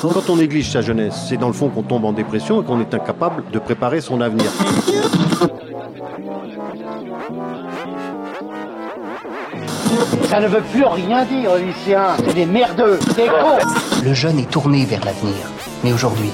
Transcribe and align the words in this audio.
Quand 0.00 0.30
on 0.30 0.36
néglige 0.36 0.70
sa 0.70 0.80
jeunesse, 0.80 1.26
c'est 1.28 1.36
dans 1.36 1.48
le 1.48 1.52
fond 1.52 1.68
qu'on 1.70 1.82
tombe 1.82 2.04
en 2.04 2.12
dépression 2.12 2.62
et 2.62 2.64
qu'on 2.64 2.80
est 2.80 2.94
incapable 2.94 3.42
de 3.52 3.58
préparer 3.58 4.00
son 4.00 4.20
avenir. 4.20 4.46
Ça 10.28 10.40
ne 10.40 10.46
veut 10.46 10.62
plus 10.72 10.84
rien 10.84 11.24
dire, 11.24 11.56
lycéens. 11.56 12.16
C'est 12.24 12.34
des 12.34 12.46
merdeux, 12.46 12.98
des 13.16 13.26
cons. 13.26 13.58
Le 14.04 14.14
jeune 14.14 14.38
est 14.38 14.48
tourné 14.50 14.84
vers 14.84 15.04
l'avenir. 15.04 15.34
Mais 15.82 15.92
aujourd'hui, 15.92 16.30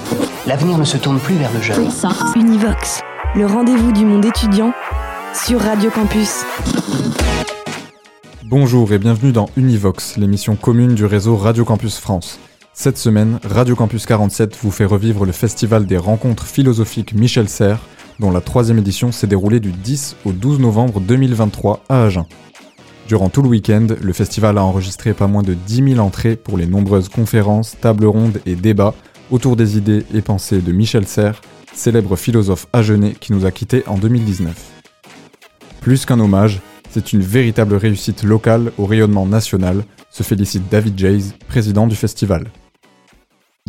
l'avenir 0.46 0.76
ne 0.76 0.84
se 0.84 0.96
tourne 0.98 1.18
plus 1.18 1.36
vers 1.36 1.52
le 1.52 1.60
jeune. 1.62 1.88
Univox, 2.36 3.00
le 3.34 3.46
rendez-vous 3.46 3.92
du 3.92 4.04
monde 4.04 4.24
étudiant 4.26 4.72
sur 5.32 5.60
Radio 5.60 5.90
Campus. 5.90 6.44
Bonjour 8.44 8.92
et 8.92 8.98
bienvenue 8.98 9.32
dans 9.32 9.48
Univox, 9.56 10.16
l'émission 10.16 10.54
commune 10.54 10.94
du 10.94 11.06
réseau 11.06 11.36
Radio 11.36 11.64
Campus 11.64 11.98
France. 11.98 12.38
Cette 12.76 12.98
semaine, 12.98 13.38
Radio 13.44 13.76
Campus 13.76 14.04
47 14.04 14.58
vous 14.60 14.72
fait 14.72 14.84
revivre 14.84 15.24
le 15.24 15.30
festival 15.30 15.86
des 15.86 15.96
rencontres 15.96 16.44
philosophiques 16.44 17.14
Michel 17.14 17.48
Serres, 17.48 17.80
dont 18.18 18.32
la 18.32 18.40
troisième 18.40 18.78
édition 18.78 19.12
s'est 19.12 19.28
déroulée 19.28 19.60
du 19.60 19.70
10 19.70 20.16
au 20.24 20.32
12 20.32 20.58
novembre 20.58 21.00
2023 21.00 21.84
à 21.88 22.02
Agen. 22.02 22.26
Durant 23.06 23.28
tout 23.28 23.42
le 23.42 23.48
week-end, 23.48 23.86
le 24.02 24.12
festival 24.12 24.58
a 24.58 24.64
enregistré 24.64 25.14
pas 25.14 25.28
moins 25.28 25.44
de 25.44 25.54
10 25.54 25.94
000 25.94 25.98
entrées 26.04 26.34
pour 26.34 26.58
les 26.58 26.66
nombreuses 26.66 27.08
conférences, 27.08 27.76
tables 27.80 28.06
rondes 28.06 28.40
et 28.44 28.56
débats 28.56 28.94
autour 29.30 29.54
des 29.54 29.78
idées 29.78 30.04
et 30.12 30.20
pensées 30.20 30.60
de 30.60 30.72
Michel 30.72 31.06
Serres, 31.06 31.42
célèbre 31.72 32.16
philosophe 32.16 32.66
agenais 32.72 33.12
qui 33.12 33.32
nous 33.32 33.46
a 33.46 33.52
quittés 33.52 33.84
en 33.86 33.98
2019. 33.98 34.52
Plus 35.80 36.04
qu'un 36.04 36.18
hommage, 36.18 36.60
c'est 36.90 37.12
une 37.12 37.22
véritable 37.22 37.74
réussite 37.74 38.24
locale 38.24 38.72
au 38.78 38.84
rayonnement 38.84 39.26
national, 39.26 39.84
se 40.10 40.24
félicite 40.24 40.68
David 40.70 40.98
Jays, 40.98 41.34
président 41.48 41.86
du 41.86 41.94
festival. 41.94 42.46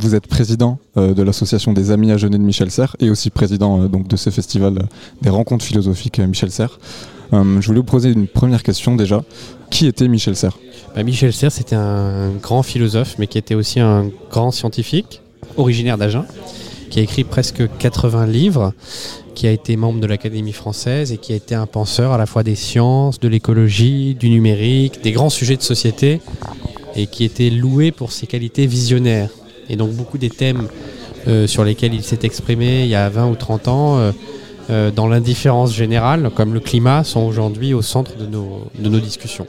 Vous 0.02 0.14
êtes 0.14 0.28
président 0.28 0.78
euh, 0.98 1.14
de 1.14 1.24
l'association 1.24 1.72
des 1.72 1.90
Amis 1.90 2.12
Agenais 2.12 2.38
de 2.38 2.44
Michel 2.44 2.70
Serres 2.70 2.98
et 3.00 3.10
aussi 3.10 3.30
président 3.30 3.82
euh, 3.82 3.88
donc 3.88 4.10
de 4.10 4.18
ce 4.18 4.30
festival 4.30 4.78
euh, 4.78 4.86
des 5.22 5.30
rencontres 5.30 5.64
philosophiques 5.64 6.20
Michel 6.20 6.52
Serres. 6.52 6.80
Je 7.32 7.66
voulais 7.66 7.80
vous 7.80 7.86
poser 7.86 8.12
une 8.12 8.28
première 8.28 8.62
question 8.62 8.98
déjà. 8.98 9.24
Qui 9.70 9.88
était 9.88 10.10
Michel 10.10 10.36
Serres? 10.36 10.58
Bah, 10.94 11.04
Michel 11.04 11.32
Serres, 11.32 11.54
c'était 11.54 11.78
un 11.78 12.32
grand 12.32 12.62
philosophe, 12.62 13.16
mais 13.20 13.28
qui 13.28 13.38
était 13.38 13.56
aussi 13.56 13.80
un 13.80 14.12
grand 14.30 14.52
scientifique, 14.52 15.22
originaire 15.56 15.98
d'Agen, 15.98 16.26
qui 16.90 17.00
a 17.00 17.02
écrit 17.02 17.24
presque 17.24 17.64
80 17.78 18.28
livres, 18.28 18.74
qui 19.34 19.48
a 19.48 19.52
été 19.52 19.78
membre 19.78 20.02
de 20.02 20.08
l'Académie 20.08 20.52
française 20.52 21.14
et 21.14 21.18
qui 21.18 21.32
a 21.32 21.38
été 21.38 21.56
un 21.56 21.68
penseur 21.68 22.12
à 22.12 22.18
la 22.18 22.26
fois 22.26 22.44
des 22.44 22.56
sciences, 22.56 23.22
de 23.22 23.30
l'écologie, 23.30 24.14
du 24.16 24.30
numérique, 24.30 25.02
des 25.04 25.14
grands 25.14 25.30
sujets 25.30 25.56
de 25.56 25.62
société, 25.64 26.20
et 26.98 27.08
qui 27.08 27.24
était 27.24 27.50
loué 27.50 27.94
pour 27.94 28.12
ses 28.12 28.28
qualités 28.28 28.68
visionnaires. 28.68 29.30
Et 29.70 29.76
donc 29.76 29.92
beaucoup 29.92 30.18
des 30.18 30.30
thèmes 30.30 30.68
euh, 31.28 31.48
sur 31.48 31.64
lesquels 31.64 31.94
il 31.94 32.04
s'est 32.04 32.20
exprimé 32.24 32.84
il 32.84 32.90
y 32.90 32.96
a 32.96 33.10
20 33.10 33.30
ou 33.30 33.36
30 33.36 33.68
ans, 33.68 33.98
euh, 33.98 34.12
euh, 34.70 34.92
dans 34.92 35.08
l'indifférence 35.08 35.74
générale, 35.74 36.30
comme 36.36 36.54
le 36.54 36.60
climat, 36.60 37.04
sont 37.04 37.22
aujourd'hui 37.22 37.74
au 37.74 37.82
centre 37.82 38.16
de 38.18 38.26
nos, 38.26 38.64
de 38.78 38.90
nos 38.90 39.00
discussions. 39.00 39.48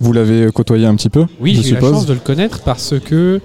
Vous 0.00 0.12
l'avez 0.12 0.50
côtoyé 0.52 0.86
un 0.86 0.94
petit 0.96 1.08
peu 1.08 1.24
Oui, 1.40 1.58
j'ai 1.62 1.70
eu 1.70 1.74
la 1.74 1.80
chance 1.80 2.06
de 2.06 2.14
le 2.14 2.20
connaître 2.20 2.62
parce 2.62 2.94
que 2.98 3.40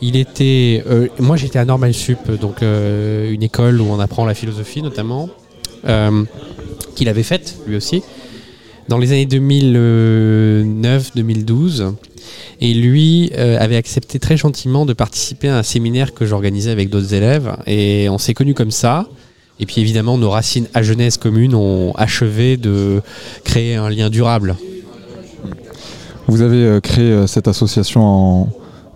il 0.00 0.16
était. 0.16 0.82
euh, 0.88 1.08
moi, 1.18 1.36
j'étais 1.36 1.58
à 1.58 1.64
Normal 1.64 1.92
Sup, 1.92 2.30
donc 2.40 2.62
euh, 2.62 3.32
une 3.32 3.42
école 3.42 3.80
où 3.80 3.86
on 3.86 3.98
apprend 3.98 4.24
la 4.24 4.34
philosophie 4.34 4.80
notamment, 4.82 5.28
euh, 5.86 6.22
qu'il 6.94 7.08
avait 7.08 7.24
faite 7.24 7.56
lui 7.66 7.74
aussi 7.76 8.02
dans 8.88 8.98
les 8.98 9.10
années 9.12 9.26
2009-2012. 9.26 11.94
Et 12.60 12.74
lui 12.74 13.30
euh, 13.36 13.58
avait 13.58 13.76
accepté 13.76 14.18
très 14.18 14.36
gentiment 14.36 14.86
de 14.86 14.92
participer 14.92 15.48
à 15.48 15.58
un 15.58 15.62
séminaire 15.62 16.14
que 16.14 16.26
j'organisais 16.26 16.70
avec 16.70 16.90
d'autres 16.90 17.14
élèves. 17.14 17.56
Et 17.66 18.08
on 18.10 18.18
s'est 18.18 18.34
connus 18.34 18.54
comme 18.54 18.70
ça. 18.70 19.06
Et 19.60 19.66
puis 19.66 19.80
évidemment, 19.80 20.18
nos 20.18 20.30
racines 20.30 20.68
à 20.74 20.82
jeunesse 20.82 21.16
communes 21.16 21.54
ont 21.54 21.92
achevé 21.96 22.56
de 22.56 23.02
créer 23.44 23.74
un 23.74 23.90
lien 23.90 24.10
durable. 24.10 24.56
Vous 26.28 26.42
avez 26.42 26.62
euh, 26.62 26.80
créé 26.80 27.10
euh, 27.10 27.26
cette 27.26 27.48
association 27.48 28.02
en 28.02 28.48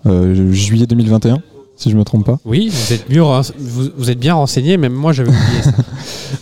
euh, 0.05 0.53
juillet 0.53 0.87
2021, 0.87 1.39
si 1.83 1.91
je 1.91 1.95
ne 1.95 2.01
me 2.01 2.05
trompe 2.05 2.25
pas. 2.25 2.39
Oui, 2.45 2.71
vous 2.73 2.93
êtes, 2.93 3.11
mieux, 3.11 3.23
vous, 3.59 3.89
vous 3.97 4.11
êtes 4.11 4.19
bien 4.19 4.35
renseigné, 4.35 4.77
même 4.77 4.93
moi 4.93 5.13
j'avais 5.13 5.31
oublié 5.31 5.63
ça. 5.63 5.73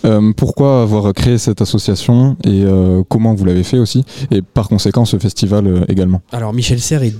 Euh, 0.05 0.31
pourquoi 0.35 0.81
avoir 0.81 1.13
créé 1.13 1.37
cette 1.37 1.61
association 1.61 2.35
et 2.43 2.63
euh, 2.63 3.03
comment 3.07 3.35
vous 3.35 3.45
l'avez 3.45 3.63
fait 3.63 3.77
aussi 3.77 4.03
Et 4.31 4.41
par 4.41 4.67
conséquent, 4.67 5.05
ce 5.05 5.19
festival 5.19 5.67
euh, 5.67 5.85
également? 5.89 6.21
Alors 6.31 6.53
Michel 6.53 6.79
Serres 6.79 7.03
est 7.03 7.13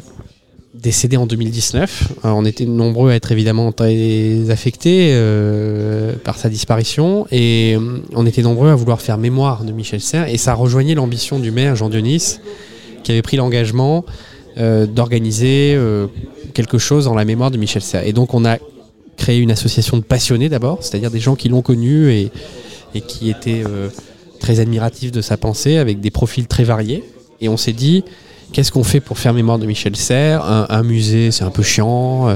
décédé 0.73 1.15
en 1.17 1.27
2019. 1.27 2.13
Euh, 2.25 2.29
on 2.29 2.43
était 2.45 2.65
nombreux 2.65 3.11
à 3.11 3.15
être 3.15 3.31
évidemment 3.31 3.71
très 3.71 4.49
affectés 4.49 5.13
par 6.23 6.37
sa 6.37 6.49
disparition 6.49 7.27
et 7.29 7.77
on 8.15 8.25
était 8.25 8.41
nombreux 8.41 8.69
à 8.69 8.75
vouloir 8.75 9.01
faire 9.01 9.17
mémoire 9.17 9.63
de 9.63 9.73
Michel 9.73 10.01
Serres 10.01 10.29
et 10.29 10.37
ça 10.37 10.55
rejoignait 10.55 10.95
l'ambition 10.95 11.37
du 11.37 11.51
maire 11.51 11.75
Jean 11.75 11.89
Dionis 11.89 12.39
qui 13.03 13.11
avait 13.11 13.21
pris 13.21 13.37
l'engagement 13.37 14.05
d'organiser 14.57 15.73
euh, 15.75 16.07
quelque 16.53 16.77
chose 16.77 17.07
en 17.07 17.15
la 17.15 17.25
mémoire 17.25 17.51
de 17.51 17.57
Michel 17.57 17.81
Serres. 17.81 18.05
Et 18.05 18.13
donc 18.13 18.33
on 18.33 18.45
a 18.45 18.57
créé 19.21 19.39
une 19.39 19.51
association 19.51 19.97
de 19.97 20.03
passionnés 20.03 20.49
d'abord, 20.49 20.79
c'est-à-dire 20.81 21.11
des 21.11 21.19
gens 21.19 21.35
qui 21.35 21.47
l'ont 21.47 21.61
connu 21.61 22.11
et, 22.11 22.31
qui 23.07 23.29
étaient 23.29 23.63
euh, 23.65 23.89
très 24.39 24.59
admiratifs 24.59 25.11
de 25.11 25.21
sa 25.21 25.37
pensée 25.37 25.77
avec 25.77 26.01
des 26.01 26.11
profils 26.11 26.47
très 26.47 26.63
variés. 26.63 27.03
Et 27.39 27.47
on 27.47 27.57
s'est 27.57 27.73
dit, 27.73 28.03
qu'est-ce 28.51 28.71
qu'on 28.71 28.83
fait 28.83 28.99
pour 28.99 29.17
faire 29.17 29.33
mémoire 29.33 29.59
de 29.59 29.65
Michel 29.65 29.95
Serres? 29.95 30.43
Un, 30.43 30.83
musée, 30.83 31.31
c'est 31.31 31.43
un 31.43 31.51
peu 31.51 31.63
chiant. 31.63 32.29
euh, 32.29 32.35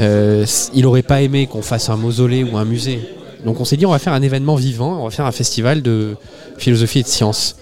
euh, 0.00 0.46
il 0.74 0.82
n'aurait 0.82 1.02
pas 1.02 1.22
aimé 1.22 1.46
qu'on 1.46 1.62
fasse 1.62 1.88
un 1.88 1.96
mausolée 1.96 2.42
ou 2.44 2.56
un 2.56 2.64
musée. 2.64 3.00
Donc 3.44 3.60
on 3.60 3.64
s'est 3.64 3.76
dit, 3.76 3.86
on 3.86 3.90
va 3.90 3.98
faire 3.98 4.12
un 4.12 4.22
événement 4.22 4.54
vivant, 4.56 5.00
on 5.00 5.04
va 5.04 5.10
faire 5.10 5.26
un 5.26 5.32
festival 5.32 5.80
de 5.82 6.16
philosophie 6.58 7.00
et 7.00 7.02
de 7.02 7.08
sciences. 7.08 7.56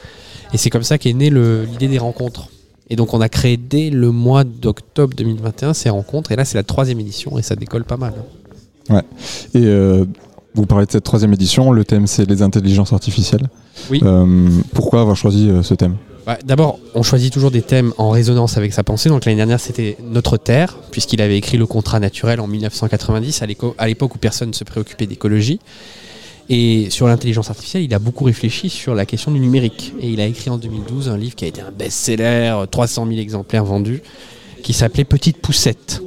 Et 0.53 0.59
c'est 0.59 0.71
comme 0.71 0.83
ça 0.83 0.99
qu'est 0.99 1.13
née 1.13 1.31
l'idée 1.31 1.89
des 1.89 1.99
rencontres. 1.99 2.49
Et 2.91 2.97
donc 2.97 3.13
on 3.15 3.21
a 3.21 3.29
créé 3.29 3.57
dès 3.57 3.91
le 3.91 4.11
mois 4.11 4.45
d'octobre 4.45 5.15
2021 5.17 5.75
ces 5.75 5.91
rencontres. 5.91 6.33
Et 6.33 6.37
là, 6.37 6.45
c'est 6.45 6.57
la 6.59 6.63
troisième 6.65 7.01
édition 7.01 7.39
et 7.39 7.43
ça 7.43 7.55
décolle 7.57 7.85
pas 7.85 7.97
mal. 7.99 8.15
Et 8.91 8.97
euh, 9.57 10.05
vous 10.55 10.67
parlez 10.67 10.87
de 10.87 10.91
cette 10.91 11.05
troisième 11.05 11.33
édition, 11.35 11.71
le 11.73 11.85
thème 11.85 12.07
c'est 12.07 12.25
les 12.29 12.41
intelligences 12.43 12.93
artificielles. 12.93 13.49
Oui. 13.91 14.01
Euh, 14.03 14.49
pourquoi 14.73 15.01
avoir 15.03 15.17
choisi 15.17 15.49
euh, 15.51 15.63
ce 15.63 15.75
thème? 15.75 15.97
Bah, 16.27 16.39
D'abord, 16.45 16.79
on 16.95 17.03
choisit 17.03 17.33
toujours 17.33 17.51
des 17.51 17.63
thèmes 17.63 17.93
en 17.99 18.11
résonance 18.11 18.57
avec 18.57 18.73
sa 18.73 18.83
pensée. 18.83 19.09
Donc 19.11 19.25
l'année 19.25 19.37
dernière, 19.37 19.61
c'était 19.61 19.97
Notre 20.03 20.37
Terre, 20.39 20.79
puisqu'il 20.91 21.21
avait 21.21 21.37
écrit 21.37 21.59
Le 21.59 21.67
Contrat 21.67 22.01
naturel 22.01 22.41
en 22.41 22.47
1990, 22.47 23.43
à 23.43 23.47
l'éco- 23.47 23.75
à 23.79 23.87
l'époque 23.87 24.15
où 24.15 24.19
personne 24.19 24.49
ne 24.49 24.55
se 24.55 24.65
préoccupait 24.65 25.07
d'écologie. 25.07 25.61
Et 26.51 26.89
sur 26.91 27.07
l'intelligence 27.07 27.51
artificielle, 27.51 27.83
il 27.83 27.93
a 27.95 27.99
beaucoup 27.99 28.25
réfléchi 28.25 28.71
sur 28.71 28.95
la 28.95 29.05
question 29.05 29.31
du 29.31 29.39
numérique. 29.39 29.93
Et 30.01 30.09
il 30.11 30.21
a 30.21 30.27
écrit 30.27 30.49
en 30.51 30.57
2012 30.57 31.09
un 31.11 31.19
livre 31.19 31.35
qui 31.35 31.45
a 31.45 31.49
été 31.49 31.61
un 31.61 31.71
best-seller, 31.71 32.65
300 32.71 33.07
000 33.07 33.19
exemplaires 33.19 33.65
vendus, 33.65 34.03
qui 34.63 34.73
s'appelait 34.73 35.05
Petite 35.05 35.39
Poussette. 35.39 36.03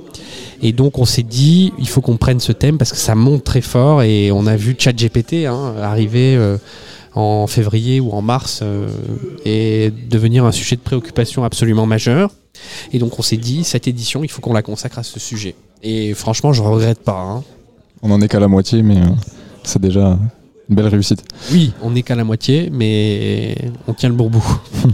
Et 0.63 0.73
donc 0.73 0.97
on 0.99 1.05
s'est 1.05 1.23
dit, 1.23 1.73
il 1.79 1.87
faut 1.87 2.01
qu'on 2.01 2.17
prenne 2.17 2.39
ce 2.39 2.51
thème 2.51 2.77
parce 2.77 2.91
que 2.91 2.97
ça 2.97 3.15
monte 3.15 3.43
très 3.43 3.61
fort. 3.61 4.01
Et 4.03 4.31
on 4.31 4.47
a 4.47 4.55
vu 4.55 4.75
ChatGPT 4.77 5.45
hein, 5.45 5.75
arriver 5.81 6.35
euh, 6.35 6.57
en 7.13 7.45
février 7.47 7.99
ou 7.99 8.11
en 8.11 8.21
mars 8.21 8.61
euh, 8.63 8.87
et 9.45 9.91
devenir 10.09 10.45
un 10.45 10.51
sujet 10.51 10.75
de 10.75 10.81
préoccupation 10.81 11.43
absolument 11.43 11.85
majeur. 11.85 12.31
Et 12.93 12.99
donc 12.99 13.17
on 13.19 13.21
s'est 13.21 13.37
dit, 13.37 13.63
cette 13.63 13.87
édition, 13.87 14.23
il 14.23 14.29
faut 14.29 14.41
qu'on 14.41 14.53
la 14.53 14.61
consacre 14.61 14.99
à 14.99 15.03
ce 15.03 15.19
sujet. 15.19 15.55
Et 15.83 16.13
franchement, 16.13 16.51
je 16.53 16.61
regrette 16.61 16.99
pas. 16.99 17.19
hein. 17.19 17.43
On 18.03 18.11
en 18.11 18.21
est 18.21 18.27
qu'à 18.27 18.39
la 18.39 18.47
moitié, 18.47 18.81
mais 18.83 18.97
euh, 18.97 19.05
c'est 19.63 19.81
déjà 19.81 20.17
une 20.69 20.75
belle 20.75 20.87
réussite. 20.87 21.23
Oui, 21.51 21.73
on 21.81 21.91
n'est 21.91 22.01
qu'à 22.01 22.15
la 22.15 22.23
moitié, 22.23 22.69
mais 22.71 23.55
on 23.87 23.93
tient 23.93 24.09
le 24.09 24.15
bourbout. 24.15 24.43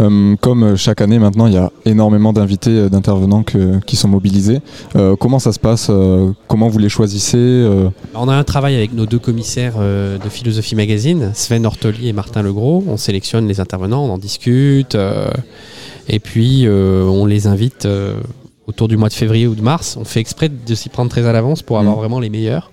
Euh, 0.00 0.36
comme 0.40 0.74
chaque 0.76 1.02
année 1.02 1.18
maintenant, 1.18 1.46
il 1.46 1.52
y 1.52 1.58
a 1.58 1.70
énormément 1.84 2.32
d'invités, 2.32 2.70
euh, 2.70 2.88
d'intervenants 2.88 3.44
qui 3.44 3.94
sont 3.94 4.08
mobilisés. 4.08 4.60
Euh, 4.96 5.14
comment 5.16 5.38
ça 5.38 5.52
se 5.52 5.58
passe 5.60 5.90
Comment 6.48 6.68
vous 6.68 6.78
les 6.78 6.88
choisissez 6.88 7.68
On 8.14 8.26
a 8.28 8.34
un 8.34 8.42
travail 8.42 8.74
avec 8.74 8.94
nos 8.94 9.04
deux 9.06 9.18
commissaires 9.18 9.78
de 9.78 10.28
Philosophie 10.30 10.74
Magazine, 10.74 11.30
Sven 11.34 11.66
Ortoli 11.66 12.08
et 12.08 12.12
Martin 12.14 12.42
Legros. 12.42 12.82
On 12.88 12.96
sélectionne 12.96 13.46
les 13.46 13.60
intervenants, 13.60 14.02
on 14.04 14.10
en 14.14 14.18
discute, 14.18 14.94
euh, 14.94 15.30
et 16.08 16.18
puis 16.18 16.66
on 16.68 17.26
les 17.26 17.46
invite 17.46 17.86
autour 18.66 18.88
du 18.88 18.96
mois 18.96 19.10
de 19.10 19.14
février 19.14 19.46
ou 19.46 19.54
de 19.54 19.62
mars. 19.62 19.96
On 20.00 20.04
fait 20.04 20.20
exprès 20.20 20.48
de 20.48 20.74
s'y 20.74 20.88
prendre 20.88 21.10
très 21.10 21.26
à 21.26 21.32
l'avance 21.32 21.62
pour 21.62 21.78
avoir 21.78 21.94
Mhm. 21.94 22.00
vraiment 22.00 22.18
les 22.18 22.30
meilleurs. 22.30 22.72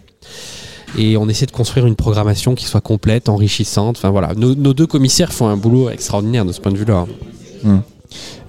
Et 0.98 1.18
on 1.18 1.30
essaie 1.30 1.46
de 1.46 1.52
construire 1.52 1.86
une 1.86 1.96
programmation 1.96 2.56
qui 2.56 2.66
soit 2.66 2.82
complète, 2.82 3.30
enrichissante. 3.30 3.98
Enfin 3.98 4.10
voilà, 4.10 4.34
nos, 4.36 4.56
nos 4.56 4.74
deux 4.74 4.88
commissaires 4.88 5.32
font 5.34 5.48
un 5.48 5.58
boulot 5.58 5.90
extraordinaire 5.90 6.46
de 6.46 6.52
ce 6.52 6.60
point 6.62 6.72
de 6.72 6.78
vue-là. 6.78 7.06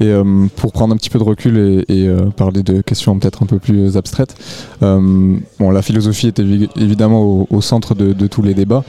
Et 0.01 0.07
euh, 0.07 0.47
pour 0.57 0.73
prendre 0.73 0.95
un 0.95 0.97
petit 0.97 1.11
peu 1.11 1.19
de 1.19 1.25
recul 1.25 1.59
et, 1.59 1.95
et, 1.95 2.09
euh, 2.09 2.31
parler 2.35 2.63
de 2.63 2.81
questions 2.81 3.19
peut-être 3.19 3.43
un 3.43 3.47
peu 3.47 3.59
plus 3.59 3.99
abstraites, 3.99 4.35
euh, 4.83 5.37
bon, 5.59 5.71
la 5.71 5.83
philosophie 5.83 6.29
est 6.29 6.39
évi- 6.41 6.71
évidemment 6.77 7.21
au, 7.23 7.47
au 7.51 7.61
centre 7.61 7.95
de, 7.95 8.15
de 8.15 8.27
tous 8.27 8.41
les 8.41 8.55
débats. 8.55 8.83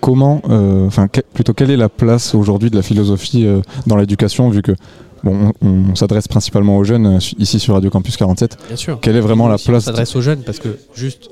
Comment, 0.00 0.40
enfin, 0.86 1.08
que- 1.08 1.22
plutôt 1.34 1.54
quelle 1.54 1.72
est 1.72 1.76
la 1.76 1.88
place 1.88 2.36
aujourd'hui 2.36 2.70
de 2.70 2.76
la 2.76 2.82
philosophie 2.82 3.46
dans 3.86 3.96
l'éducation, 3.96 4.48
vu 4.50 4.62
que 4.62 4.72
Bon, 5.24 5.50
on, 5.62 5.66
on 5.90 5.94
s'adresse 5.96 6.28
principalement 6.28 6.76
aux 6.76 6.84
jeunes 6.84 7.18
ici 7.38 7.58
sur 7.58 7.74
Radio 7.74 7.90
Campus 7.90 8.16
47. 8.16 8.58
Bien 8.68 8.76
sûr. 8.76 9.00
Quelle 9.00 9.16
est 9.16 9.20
vraiment 9.20 9.48
la 9.48 9.54
aussi, 9.54 9.64
on 9.68 9.72
place 9.72 9.84
s'adresse 9.84 10.14
aux 10.14 10.20
jeunes 10.20 10.40
parce 10.44 10.58
que 10.60 10.76
juste, 10.94 11.30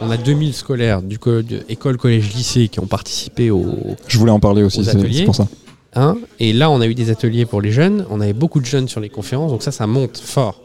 on 0.00 0.10
a 0.10 0.16
2000 0.16 0.54
scolaires 0.54 1.02
du 1.02 1.18
co- 1.18 1.40
école, 1.68 1.96
collège, 1.96 2.32
lycée 2.34 2.68
qui 2.68 2.80
ont 2.80 2.86
participé 2.86 3.50
au 3.50 3.66
Je 4.06 4.18
voulais 4.18 4.30
en 4.32 4.40
parler 4.40 4.62
aussi, 4.62 4.84
c'est 4.84 4.90
ateliers. 4.90 5.18
c'est 5.18 5.24
pour 5.24 5.34
ça. 5.34 5.48
hein, 5.94 6.16
et 6.38 6.52
là 6.52 6.70
on 6.70 6.80
a 6.80 6.86
eu 6.86 6.94
des 6.94 7.10
ateliers 7.10 7.46
pour 7.46 7.60
les 7.60 7.72
jeunes, 7.72 8.06
on 8.10 8.20
avait 8.20 8.32
beaucoup 8.32 8.60
de 8.60 8.66
jeunes 8.66 8.88
sur 8.88 9.00
les 9.00 9.08
conférences, 9.08 9.50
donc 9.50 9.62
ça, 9.62 9.72
ça 9.72 9.86
monte 9.86 10.18
fort. 10.18 10.60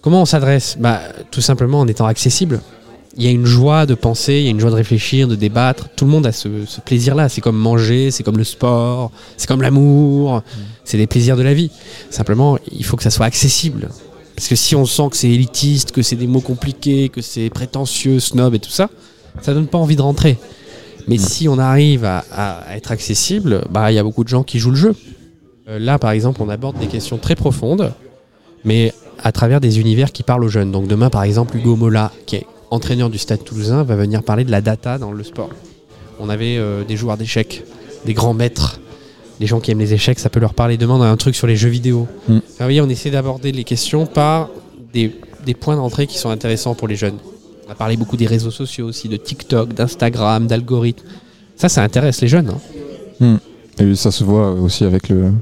Comment 0.00 0.22
on 0.22 0.26
s'adresse? 0.26 0.76
Bah, 0.80 1.00
tout 1.30 1.40
simplement 1.40 1.80
en 1.80 1.86
étant 1.86 2.06
accessible. 2.06 2.60
Il 3.16 3.22
y 3.22 3.28
a 3.28 3.30
une 3.30 3.44
joie 3.44 3.84
de 3.86 3.94
penser, 3.94 4.34
il 4.38 4.44
y 4.44 4.46
a 4.48 4.50
une 4.50 4.58
joie 4.58 4.70
de 4.70 4.74
réfléchir, 4.74 5.28
de 5.28 5.36
débattre. 5.36 5.90
Tout 5.94 6.06
le 6.06 6.10
monde 6.10 6.26
a 6.26 6.32
ce, 6.32 6.64
ce 6.66 6.80
plaisir-là. 6.80 7.28
C'est 7.28 7.42
comme 7.42 7.58
manger, 7.58 8.10
c'est 8.10 8.22
comme 8.22 8.38
le 8.38 8.42
sport, 8.42 9.12
c'est 9.36 9.46
comme 9.46 9.60
l'amour. 9.60 10.42
C'est 10.82 10.96
des 10.96 11.06
plaisirs 11.06 11.36
de 11.36 11.42
la 11.42 11.52
vie. 11.52 11.70
Simplement, 12.08 12.56
il 12.72 12.84
faut 12.86 12.96
que 12.96 13.02
ça 13.02 13.10
soit 13.10 13.26
accessible. 13.26 13.90
Parce 14.42 14.48
que 14.48 14.56
si 14.56 14.74
on 14.74 14.86
sent 14.86 15.04
que 15.08 15.16
c'est 15.16 15.30
élitiste, 15.30 15.92
que 15.92 16.02
c'est 16.02 16.16
des 16.16 16.26
mots 16.26 16.40
compliqués, 16.40 17.10
que 17.10 17.22
c'est 17.22 17.48
prétentieux, 17.48 18.18
snob 18.18 18.56
et 18.56 18.58
tout 18.58 18.72
ça, 18.72 18.90
ça 19.40 19.54
donne 19.54 19.68
pas 19.68 19.78
envie 19.78 19.94
de 19.94 20.02
rentrer. 20.02 20.36
Mais 21.06 21.16
si 21.16 21.48
on 21.48 21.60
arrive 21.60 22.04
à, 22.04 22.24
à 22.32 22.76
être 22.76 22.90
accessible, 22.90 23.62
bah 23.70 23.92
il 23.92 23.94
y 23.94 24.00
a 24.00 24.02
beaucoup 24.02 24.24
de 24.24 24.28
gens 24.28 24.42
qui 24.42 24.58
jouent 24.58 24.72
le 24.72 24.76
jeu. 24.76 24.96
Euh, 25.68 25.78
là, 25.78 26.00
par 26.00 26.10
exemple, 26.10 26.42
on 26.42 26.48
aborde 26.48 26.76
des 26.80 26.88
questions 26.88 27.18
très 27.18 27.36
profondes, 27.36 27.92
mais 28.64 28.92
à 29.22 29.30
travers 29.30 29.60
des 29.60 29.78
univers 29.78 30.10
qui 30.10 30.24
parlent 30.24 30.42
aux 30.42 30.48
jeunes. 30.48 30.72
Donc 30.72 30.88
demain, 30.88 31.08
par 31.08 31.22
exemple, 31.22 31.56
Hugo 31.56 31.76
Mola, 31.76 32.10
qui 32.26 32.34
est 32.34 32.46
entraîneur 32.72 33.10
du 33.10 33.18
Stade 33.18 33.44
Toulousain, 33.44 33.84
va 33.84 33.94
venir 33.94 34.24
parler 34.24 34.42
de 34.42 34.50
la 34.50 34.60
data 34.60 34.98
dans 34.98 35.12
le 35.12 35.22
sport. 35.22 35.50
On 36.18 36.28
avait 36.28 36.56
euh, 36.56 36.82
des 36.82 36.96
joueurs 36.96 37.16
d'échecs, 37.16 37.62
des 38.06 38.12
grands 38.12 38.34
maîtres, 38.34 38.80
les 39.40 39.46
gens 39.46 39.60
qui 39.60 39.70
aiment 39.70 39.78
les 39.80 39.92
échecs, 39.94 40.18
ça 40.18 40.30
peut 40.30 40.40
leur 40.40 40.54
parler 40.54 40.76
demain. 40.76 40.94
On 40.98 41.02
a 41.02 41.08
un 41.08 41.16
truc 41.16 41.34
sur 41.34 41.46
les 41.46 41.56
jeux 41.56 41.68
vidéo. 41.70 42.06
Mm. 42.28 42.32
Enfin, 42.36 42.40
vous 42.60 42.64
voyez, 42.64 42.80
on 42.80 42.88
essaie 42.88 43.10
d'aborder 43.10 43.52
les 43.52 43.64
questions 43.64 44.06
par 44.06 44.48
des, 44.92 45.12
des 45.46 45.54
points 45.54 45.76
d'entrée 45.76 46.06
qui 46.06 46.18
sont 46.18 46.30
intéressants 46.30 46.74
pour 46.74 46.88
les 46.88 46.96
jeunes. 46.96 47.16
On 47.68 47.72
a 47.72 47.74
parlé 47.74 47.96
beaucoup 47.96 48.16
des 48.16 48.26
réseaux 48.26 48.50
sociaux 48.50 48.86
aussi, 48.86 49.08
de 49.08 49.16
TikTok, 49.16 49.72
d'Instagram, 49.74 50.46
d'algorithmes. 50.46 51.06
Ça, 51.56 51.68
ça 51.68 51.82
intéresse 51.82 52.20
les 52.20 52.28
jeunes. 52.28 52.52
hein. 53.20 53.38
Et 53.78 53.94
ça 53.94 54.10
se 54.10 54.22
voit 54.24 54.50
aussi 54.52 54.84
avec 54.84 55.08
le, 55.08 55.32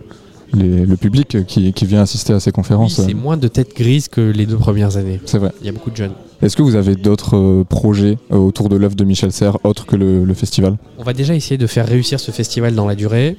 les- 0.54 0.86
le 0.86 0.96
public 0.96 1.44
qui, 1.46 1.72
qui 1.72 1.86
vient 1.86 2.02
assister 2.02 2.32
à 2.32 2.38
ces 2.40 2.50
Oui, 2.50 2.52
conférences. 2.52 2.94
c'est 3.04 3.14
moins 3.14 3.36
de 3.36 3.48
têtes 3.48 3.74
grises 3.76 4.08
que 4.08 4.20
les 4.20 4.46
deux 4.46 4.56
premières 4.56 4.96
années. 4.96 5.20
c'est 5.26 5.38
vrai. 5.38 5.50
Il 5.60 5.66
y 5.66 5.68
a 5.68 5.72
beaucoup 5.72 5.90
de 5.90 5.96
jeunes. 5.96 6.12
Est-ce 6.40 6.56
que 6.56 6.62
vous 6.62 6.76
avez 6.76 6.94
d'autres 6.94 7.36
euh, 7.36 7.64
projets 7.64 8.18
euh, 8.32 8.36
autour 8.36 8.68
de 8.68 8.76
l'œuvre 8.76 8.94
de 8.94 9.04
Michel 9.04 9.32
Serres, 9.32 9.58
autres 9.64 9.84
que 9.84 9.96
le, 9.96 10.24
le 10.24 10.34
festival? 10.34 10.76
On 10.98 11.02
va 11.02 11.12
déjà 11.12 11.34
essayer 11.34 11.58
de 11.58 11.66
faire 11.66 11.86
réussir 11.86 12.20
ce 12.20 12.30
festival 12.30 12.74
dans 12.74 12.86
la 12.86 12.94
durée. 12.94 13.36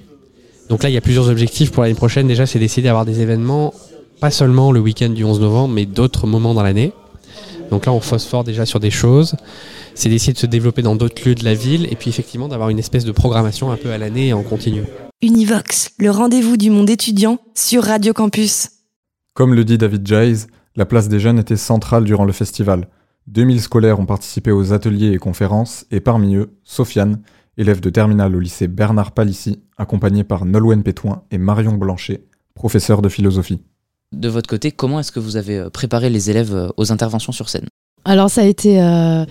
Donc 0.72 0.84
là, 0.84 0.90
il 0.90 0.94
y 0.94 0.98
a 0.98 1.02
plusieurs 1.02 1.28
objectifs 1.28 1.70
pour 1.70 1.84
l'année 1.84 1.96
prochaine. 1.96 2.28
Déjà, 2.28 2.46
c'est 2.46 2.58
d'essayer 2.58 2.82
d'avoir 2.82 3.04
des 3.04 3.20
événements, 3.20 3.74
pas 4.22 4.32
seulement 4.32 4.72
le 4.72 4.80
week-end 4.80 5.10
du 5.10 5.26
11 5.26 5.42
novembre, 5.42 5.74
mais 5.74 5.86
d'autres 5.86 6.28
moments 6.28 6.54
dans 6.54 6.64
l'année. 6.64 6.94
Donc 7.72 7.88
là, 7.88 7.92
on 7.92 8.00
phosphore 8.00 8.46
déjà 8.46 8.66
sur 8.66 8.80
des 8.80 8.90
choses. 8.90 9.36
C'est 9.96 10.08
d'essayer 10.08 10.32
de 10.32 10.38
se 10.38 10.46
développer 10.46 10.82
dans 10.82 10.96
d'autres 10.96 11.28
lieux 11.28 11.36
de 11.36 11.44
la 11.44 11.56
ville 11.56 11.90
et 11.92 11.98
puis 11.98 12.10
effectivement 12.10 12.48
d'avoir 12.48 12.70
une 12.70 12.80
espèce 12.80 13.04
de 13.04 13.12
programmation 13.12 13.70
un 13.70 13.76
peu 13.76 13.92
à 13.92 13.98
l'année 13.98 14.30
et 14.30 14.34
en 14.34 14.44
continu. 14.44 14.84
Univox, 15.22 15.92
le 15.98 16.10
rendez-vous 16.10 16.56
du 16.56 16.70
monde 16.70 16.90
étudiant 16.90 17.40
sur 17.54 17.84
Radio 17.84 18.14
Campus. 18.14 18.70
Comme 19.34 19.54
le 19.54 19.66
dit 19.66 19.78
David 19.78 20.08
Jayes, 20.08 20.46
la 20.78 20.86
place 20.86 21.10
des 21.10 21.20
jeunes 21.20 21.38
était 21.38 21.58
centrale 21.58 22.06
durant 22.06 22.24
le 22.24 22.32
festival. 22.32 22.88
2000 23.28 23.60
scolaires 23.60 24.00
ont 24.00 24.06
participé 24.06 24.52
aux 24.54 24.72
ateliers 24.72 25.12
et 25.12 25.18
conférences, 25.18 25.86
et 25.92 26.00
parmi 26.00 26.36
eux, 26.36 26.54
Sofiane, 26.64 27.20
élève 27.58 27.80
de 27.82 27.90
terminale 27.90 28.36
au 28.36 28.40
lycée 28.40 28.68
Bernard 28.68 29.12
Palissy, 29.12 29.60
accompagnée 29.78 30.24
par 30.24 30.46
Nolwenn 30.46 30.84
Pétoin 30.84 31.24
et 31.32 31.38
Marion 31.38 31.74
Blanchet, 31.74 32.24
professeur 32.56 33.02
de 33.02 33.10
philosophie. 33.10 33.62
De 34.14 34.28
votre 34.30 34.50
côté, 34.50 34.72
comment 34.72 35.00
est-ce 35.00 35.12
que 35.12 35.20
vous 35.20 35.38
avez 35.38 35.58
euh, 35.58 35.70
préparé 35.70 36.10
les 36.10 36.30
élèves 36.30 36.54
euh, 36.56 36.70
aux 36.78 36.92
interventions 36.92 37.32
sur 37.32 37.50
scène? 37.50 37.66
Alors 38.04 38.30
ça 38.30 38.42
a 38.42 38.46
été 38.46 38.82
euh, 38.82 39.26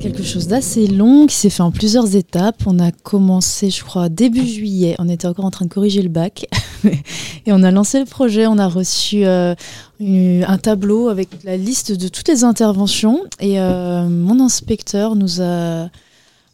quelque 0.00 0.22
chose 0.22 0.46
d'assez 0.46 0.86
long 0.86 1.26
qui 1.26 1.34
s'est 1.34 1.50
fait 1.50 1.62
en 1.62 1.70
plusieurs 1.70 2.14
étapes. 2.16 2.62
On 2.66 2.78
a 2.78 2.92
commencé, 2.92 3.68
je 3.70 3.84
crois, 3.84 4.08
début 4.08 4.46
juillet. 4.46 4.94
On 4.98 5.08
était 5.08 5.26
encore 5.26 5.44
en 5.44 5.50
train 5.50 5.66
de 5.66 5.70
corriger 5.70 6.00
le 6.02 6.08
bac. 6.08 6.46
et 6.84 7.52
on 7.52 7.62
a 7.62 7.70
lancé 7.70 7.98
le 7.98 8.06
projet. 8.06 8.46
On 8.46 8.58
a 8.58 8.68
reçu 8.68 9.26
euh, 9.26 9.54
une- 9.98 10.44
un 10.46 10.56
tableau 10.58 11.08
avec 11.08 11.28
la 11.44 11.56
liste 11.56 11.92
de 11.92 12.08
toutes 12.08 12.28
les 12.28 12.44
interventions. 12.44 13.24
Et 13.40 13.60
euh, 13.60 14.08
mon 14.08 14.40
inspecteur 14.40 15.14
nous 15.16 15.40
a... 15.42 15.88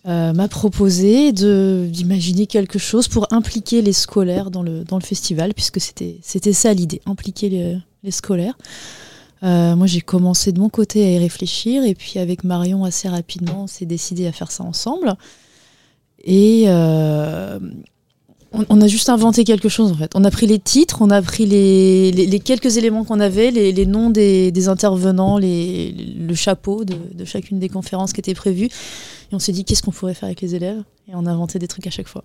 euh, 0.06 0.32
m'a 0.32 0.48
proposé 0.48 1.32
d'imaginer 1.32 2.46
quelque 2.46 2.78
chose 2.78 3.08
pour 3.08 3.26
impliquer 3.32 3.82
les 3.82 3.92
scolaires 3.92 4.50
dans 4.50 4.62
le, 4.62 4.84
dans 4.84 4.98
le 4.98 5.04
festival, 5.04 5.52
puisque 5.54 5.80
c'était 5.80 6.18
c'était 6.22 6.52
ça 6.52 6.72
l'idée, 6.72 7.00
impliquer 7.06 7.48
les, 7.48 7.78
les 8.04 8.10
scolaires. 8.10 8.56
Euh, 9.42 9.76
moi, 9.76 9.86
j'ai 9.86 10.00
commencé 10.00 10.52
de 10.52 10.60
mon 10.60 10.68
côté 10.68 11.04
à 11.04 11.10
y 11.10 11.18
réfléchir, 11.18 11.84
et 11.84 11.94
puis 11.94 12.18
avec 12.18 12.44
Marion, 12.44 12.84
assez 12.84 13.08
rapidement, 13.08 13.64
on 13.64 13.66
s'est 13.66 13.86
décidé 13.86 14.26
à 14.26 14.32
faire 14.32 14.50
ça 14.50 14.64
ensemble. 14.64 15.14
Et 16.24 16.64
euh, 16.66 17.58
on, 18.68 18.80
a 18.80 18.86
juste 18.86 19.08
inventé 19.08 19.44
quelque 19.44 19.68
chose, 19.68 19.92
en 19.92 19.94
fait. 19.94 20.12
On 20.14 20.24
a 20.24 20.30
pris 20.30 20.46
les 20.46 20.58
titres, 20.58 20.98
on 21.00 21.10
a 21.10 21.20
pris 21.22 21.46
les, 21.46 22.40
quelques 22.44 22.76
éléments 22.76 23.04
qu'on 23.04 23.20
avait, 23.20 23.50
les, 23.50 23.86
noms 23.86 24.10
des, 24.10 24.68
intervenants, 24.68 25.38
le 25.38 26.34
chapeau 26.34 26.84
de, 26.84 27.24
chacune 27.24 27.58
des 27.58 27.68
conférences 27.68 28.12
qui 28.12 28.20
étaient 28.20 28.34
prévues, 28.34 28.66
et 28.66 29.34
on 29.34 29.38
s'est 29.38 29.52
dit 29.52 29.64
qu'est-ce 29.64 29.82
qu'on 29.82 29.90
pourrait 29.90 30.14
faire 30.14 30.26
avec 30.26 30.40
les 30.40 30.54
élèves, 30.54 30.82
et 31.08 31.12
on 31.14 31.26
a 31.26 31.30
inventé 31.30 31.58
des 31.58 31.68
trucs 31.68 31.86
à 31.86 31.90
chaque 31.90 32.08
fois. 32.08 32.24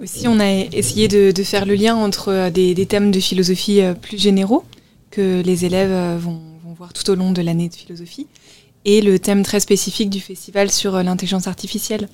Aussi, 0.00 0.28
on 0.28 0.38
a 0.38 0.48
essayé 0.50 1.08
de, 1.08 1.42
faire 1.42 1.66
le 1.66 1.74
lien 1.74 1.96
entre 1.96 2.28
euh, 2.28 2.50
des, 2.50 2.86
thèmes 2.86 3.10
de 3.10 3.20
philosophie 3.20 3.80
euh, 3.80 3.94
plus 3.94 4.20
généraux 4.20 4.64
que 5.10 5.42
les 5.44 5.64
élèves 5.64 5.90
euh, 5.90 6.16
vont, 6.18 6.40
voir 6.76 6.92
tout 6.92 7.10
au 7.10 7.14
long 7.14 7.32
de 7.32 7.42
l'année 7.42 7.68
de 7.68 7.74
philosophie 7.74 8.26
et 8.84 9.02
le 9.02 9.18
thème 9.18 9.42
très 9.42 9.60
spécifique 9.60 10.08
du 10.08 10.20
festival 10.20 10.70
sur 10.70 11.02
l'intelligence 11.02 11.46
artificielle. 11.46 12.08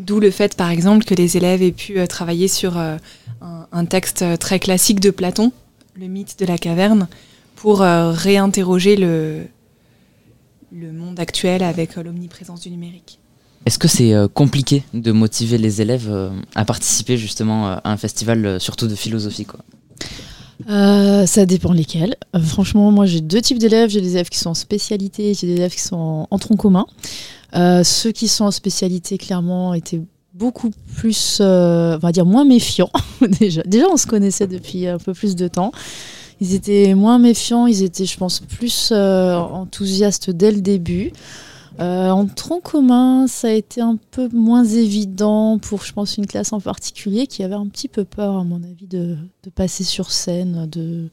D'où 0.00 0.18
le 0.18 0.30
fait, 0.30 0.56
par 0.56 0.70
exemple, 0.70 1.04
que 1.04 1.14
les 1.14 1.36
élèves 1.36 1.62
aient 1.62 1.72
pu 1.72 1.98
euh, 1.98 2.06
travailler 2.06 2.48
sur 2.48 2.78
euh, 2.78 2.96
un, 3.42 3.66
un 3.70 3.84
texte 3.84 4.22
euh, 4.22 4.36
très 4.36 4.58
classique 4.58 4.98
de 4.98 5.10
Platon, 5.10 5.52
le 5.94 6.06
mythe 6.06 6.38
de 6.38 6.46
la 6.46 6.56
caverne, 6.56 7.06
pour 7.54 7.80
réinterroger 7.80 8.96
le, 8.96 9.42
le 10.72 10.92
monde 10.92 11.20
actuel 11.20 11.62
avec 11.62 11.96
l'omniprésence 11.96 12.62
du 12.62 12.70
numérique. 12.70 13.18
Est-ce 13.66 13.78
que 13.78 13.88
c'est 13.88 14.14
compliqué 14.32 14.82
de 14.94 15.12
motiver 15.12 15.58
les 15.58 15.82
élèves 15.82 16.10
à 16.54 16.64
participer 16.64 17.18
justement 17.18 17.66
à 17.66 17.82
un 17.84 17.98
festival, 17.98 18.58
surtout 18.58 18.86
de 18.86 18.94
philosophie 18.94 19.44
quoi? 19.44 19.60
Euh, 20.70 21.26
ça 21.26 21.44
dépend 21.44 21.72
lesquels. 21.72 22.16
Franchement, 22.42 22.90
moi 22.90 23.04
j'ai 23.04 23.20
deux 23.20 23.42
types 23.42 23.58
d'élèves. 23.58 23.90
J'ai 23.90 24.00
des 24.00 24.12
élèves 24.12 24.30
qui 24.30 24.38
sont 24.38 24.50
en 24.50 24.54
spécialité, 24.54 25.34
j'ai 25.34 25.46
des 25.46 25.54
élèves 25.54 25.74
qui 25.74 25.82
sont 25.82 25.96
en, 25.96 26.28
en 26.30 26.38
tronc 26.38 26.56
commun. 26.56 26.86
Euh, 27.54 27.82
ceux 27.84 28.12
qui 28.12 28.28
sont 28.28 28.44
en 28.44 28.50
spécialité, 28.50 29.18
clairement, 29.18 29.74
étaient 29.74 30.00
beaucoup 30.34 30.70
plus, 30.96 31.38
euh, 31.40 31.96
on 31.96 31.98
va 31.98 32.12
dire, 32.12 32.26
moins 32.26 32.44
méfiants. 32.44 32.90
déjà. 33.40 33.62
déjà, 33.62 33.86
on 33.90 33.96
se 33.96 34.06
connaissait 34.06 34.46
depuis 34.46 34.86
un 34.86 34.98
peu 34.98 35.12
plus 35.12 35.34
de 35.34 35.48
temps. 35.48 35.72
Ils 36.40 36.54
étaient 36.54 36.94
moins 36.94 37.18
méfiants, 37.18 37.66
ils 37.66 37.82
étaient, 37.82 38.06
je 38.06 38.16
pense, 38.16 38.40
plus 38.40 38.90
euh, 38.92 39.34
enthousiastes 39.36 40.30
dès 40.30 40.52
le 40.52 40.60
début. 40.60 41.12
En 41.78 42.26
tronc 42.26 42.60
commun, 42.60 43.26
ça 43.26 43.48
a 43.48 43.52
été 43.52 43.80
un 43.80 43.96
peu 44.10 44.28
moins 44.34 44.66
évident 44.66 45.58
pour, 45.58 45.82
je 45.82 45.94
pense, 45.94 46.18
une 46.18 46.26
classe 46.26 46.52
en 46.52 46.60
particulier 46.60 47.26
qui 47.26 47.42
avait 47.42 47.54
un 47.54 47.66
petit 47.68 47.88
peu 47.88 48.04
peur, 48.04 48.36
à 48.36 48.44
mon 48.44 48.56
avis, 48.56 48.86
de, 48.86 49.16
de 49.42 49.50
passer 49.50 49.82
sur 49.82 50.10
scène. 50.10 50.68
De, 50.70 51.08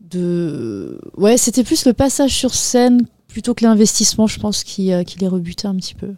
de... 0.00 0.98
Ouais, 1.18 1.36
c'était 1.36 1.62
plus 1.62 1.84
le 1.84 1.92
passage 1.92 2.34
sur 2.34 2.54
scène 2.54 3.02
plutôt 3.28 3.54
que 3.54 3.64
l'investissement, 3.64 4.26
je 4.26 4.38
pense, 4.38 4.64
qui, 4.64 4.92
euh, 4.92 5.02
qui 5.04 5.18
les 5.18 5.28
rebutait 5.28 5.66
un 5.66 5.74
petit 5.76 5.94
peu. 5.94 6.14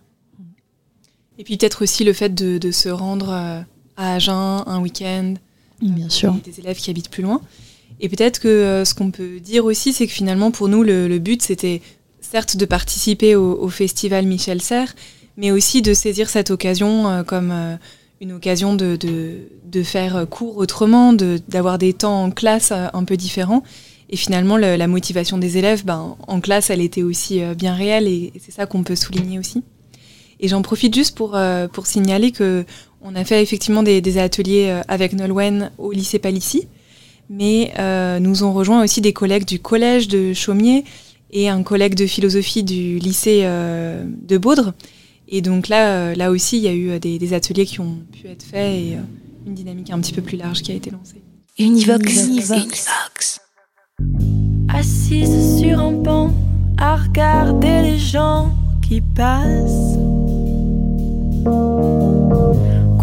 Et 1.39 1.45
puis 1.45 1.57
peut-être 1.57 1.83
aussi 1.83 2.05
le 2.05 2.13
fait 2.13 2.35
de, 2.35 2.59
de 2.59 2.71
se 2.71 2.89
rendre 2.89 3.31
euh, 3.31 3.61
à 3.97 4.15
Agen 4.15 4.63
un 4.67 4.81
week-end, 4.81 5.35
Bien 5.81 6.05
pour 6.07 6.13
sûr. 6.13 6.33
des, 6.35 6.51
des 6.51 6.61
élèves 6.61 6.77
qui 6.79 6.91
habitent 6.91 7.11
plus 7.11 7.23
loin. 7.23 7.41
Et 8.01 8.09
peut-être 8.09 8.41
que 8.41 8.49
euh, 8.49 8.85
ce 8.85 8.95
qu'on 8.95 9.11
peut 9.11 9.41
dire 9.41 9.65
aussi, 9.65 9.93
c'est 9.93 10.07
que 10.07 10.13
finalement, 10.13 10.51
pour 10.51 10.69
nous, 10.69 10.83
le, 10.83 11.09
le 11.09 11.19
but, 11.19 11.43
c'était 11.43 11.81
certes 12.21 12.57
de 12.57 12.65
participer 12.65 13.35
au, 13.37 13.59
au 13.61 13.69
festival 13.69 14.27
Michel 14.27 14.61
Serres, 14.61 14.95
mais 15.37 15.51
aussi 15.53 15.83
de 15.83 15.95
saisir 15.95 16.29
cette 16.29 16.51
occasion 16.51 17.09
euh, 17.09 17.23
comme 17.23 17.51
euh, 17.53 17.77
une 18.21 18.33
occasion 18.33 18.75
de, 18.75 18.97
de, 18.97 19.37
de 19.65 19.83
faire 19.85 20.27
cours 20.29 20.57
autrement, 20.57 21.13
de- 21.13 21.41
d'avoir 21.49 21.79
des 21.79 21.93
temps 21.93 22.25
en 22.25 22.31
classe 22.33 22.73
euh, 22.73 22.87
un 22.93 23.05
peu 23.05 23.17
différents. 23.17 23.63
Et 24.11 24.17
finalement, 24.17 24.57
le- 24.57 24.77
la 24.77 24.87
motivation 24.87 25.37
des 25.39 25.59
élèves, 25.59 25.85
ben, 25.85 26.17
en 26.27 26.41
classe, 26.41 26.71
elle 26.71 26.81
était 26.81 27.03
aussi 27.03 27.43
euh, 27.43 27.55
bien 27.55 27.75
réelle, 27.75 28.07
et, 28.09 28.33
et 28.35 28.41
c'est 28.45 28.53
ça 28.53 28.67
qu'on 28.67 28.83
peut 28.83 28.97
souligner 28.97 29.39
aussi. 29.39 29.63
Et 30.41 30.49
j'en 30.49 30.63
profite 30.63 30.95
juste 30.95 31.17
pour, 31.17 31.35
euh, 31.37 31.69
pour 31.69 31.87
signaler 31.87 32.31
que 32.33 32.65
on 33.03 33.15
a 33.15 33.25
fait 33.25 33.43
effectivement 33.43 33.83
des, 33.83 34.01
des 34.01 34.19
ateliers 34.19 34.69
euh, 34.71 34.81
avec 34.89 35.13
Nolwenn 35.13 35.71
au 35.79 35.93
lycée 35.93 36.19
Palissy, 36.19 36.69
mais 37.29 37.73
euh, 37.79 38.19
nous 38.19 38.45
ont 38.45 38.53
rejoint 38.53 38.83
aussi 38.83 39.01
des 39.01 39.13
collègues 39.13 39.45
du 39.45 39.59
collège 39.59 40.09
de 40.09 40.33
Chaumier 40.33 40.85
et 41.31 41.49
un 41.51 41.63
collègue 41.63 41.95
de 41.95 42.07
philosophie 42.07 42.63
du 42.63 42.99
lycée 42.99 43.41
euh, 43.45 44.05
de 44.07 44.39
Baudre. 44.39 44.73
Et 45.29 45.43
donc 45.43 45.69
là, 45.69 46.15
là 46.15 46.31
aussi, 46.31 46.57
il 46.57 46.63
y 46.63 46.69
a 46.69 46.73
eu 46.75 46.99
des, 46.99 47.19
des 47.19 47.35
ateliers 47.35 47.67
qui 47.67 47.81
ont 47.81 47.99
pu 48.13 48.29
être 48.29 48.43
faits 48.45 48.75
et 48.81 48.95
euh, 48.95 49.01
une 49.47 49.55
dynamique 49.55 49.91
un 49.91 50.01
petit 50.01 50.15
peu 50.15 50.23
plus 50.23 50.39
large 50.39 50.63
qui 50.63 50.73
a 50.73 50.75
été 50.75 50.91
lancée. 50.91 51.21
Univox. 51.59 52.27
Univox. 52.27 52.87
Assise 54.73 55.59
sur 55.59 55.81
un 55.81 55.93
banc 55.93 56.31
à 56.77 56.97
regarder 56.97 57.83
les 57.83 57.99
gens 57.99 58.51
qui 58.81 59.01
passent. 59.01 59.99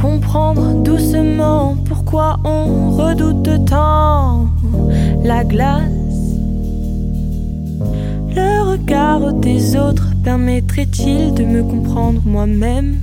Comprendre 0.01 0.83
doucement 0.83 1.75
pourquoi 1.85 2.37
on 2.45 2.91
redoute 2.91 3.65
tant 3.65 4.45
la 5.23 5.43
glace. 5.43 5.91
Le 8.35 8.71
regard 8.71 9.33
des 9.33 9.75
autres 9.75 10.13
permettrait-il 10.23 11.33
de 11.33 11.43
me 11.43 11.63
comprendre 11.63 12.21
moi-même? 12.25 12.95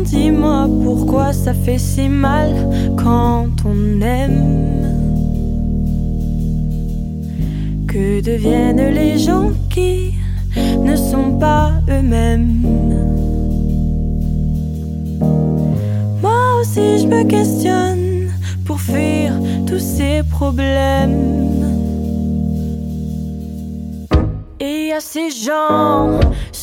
Dis-moi 0.00 0.68
pourquoi 0.82 1.32
ça 1.32 1.54
fait 1.54 1.78
si 1.78 2.08
mal 2.08 2.50
quand 2.96 3.48
on 3.64 4.00
aime. 4.00 4.72
Que 7.86 8.20
deviennent 8.20 8.94
les 8.94 9.18
gens 9.18 9.50
qui 9.68 10.14
ne 10.80 10.96
sont 10.96 11.38
pas 11.38 11.72
eux-mêmes 11.88 12.62
Moi 16.22 16.60
aussi 16.60 16.98
je 17.00 17.06
me 17.06 17.24
questionne 17.24 18.30
pour 18.64 18.80
fuir 18.80 19.32
tous 19.66 19.78
ces 19.78 20.22
problèmes. 20.30 21.42
Et 24.60 24.92
a 24.92 25.00
ces 25.00 25.30
gens 25.30 26.20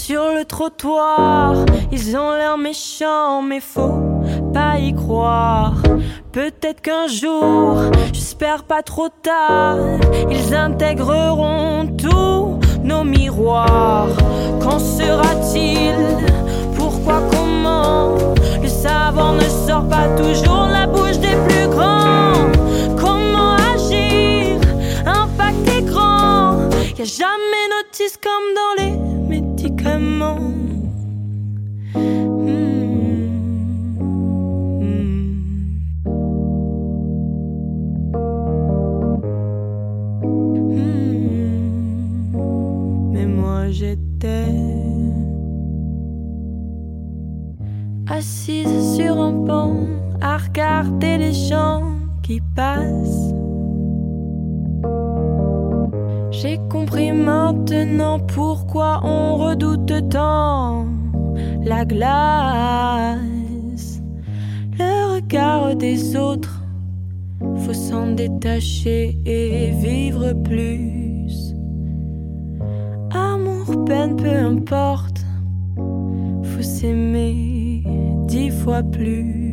sur 0.10 0.34
le 0.34 0.44
trottoir, 0.44 1.54
ils 1.92 2.18
ont 2.18 2.32
l'air 2.32 2.58
méchants, 2.58 3.44
mais 3.44 3.60
faut 3.60 4.24
pas 4.52 4.80
y 4.80 4.92
croire. 4.92 5.76
Peut-être 6.32 6.82
qu'un 6.82 7.06
jour, 7.06 7.78
j'espère 8.12 8.64
pas 8.64 8.82
trop 8.82 9.10
tard, 9.10 9.78
ils 10.32 10.56
intégreront 10.56 11.96
tous 11.96 12.60
nos 12.84 13.04
miroirs. 13.04 14.10
Qu'en 14.60 14.80
sera-t-il? 14.80 15.94
Pourquoi 16.76 17.22
Comment? 17.30 18.16
Le 18.64 18.68
savant 18.68 19.34
ne 19.34 19.68
sort 19.68 19.88
pas 19.88 20.08
toujours 20.18 20.49
Le 64.78 65.16
regard 65.16 65.76
des 65.76 66.16
autres, 66.16 66.62
faut 67.58 67.74
s'en 67.74 68.12
détacher 68.14 69.18
et 69.26 69.72
vivre 69.72 70.34
plus. 70.34 71.56
Amour, 73.12 73.86
peine, 73.86 74.16
peu 74.16 74.30
importe, 74.30 75.26
faut 75.76 76.62
s'aimer 76.62 77.84
dix 78.28 78.52
fois 78.52 78.84
plus. 78.84 79.50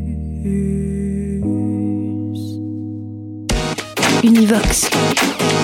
Univox. 4.22 4.90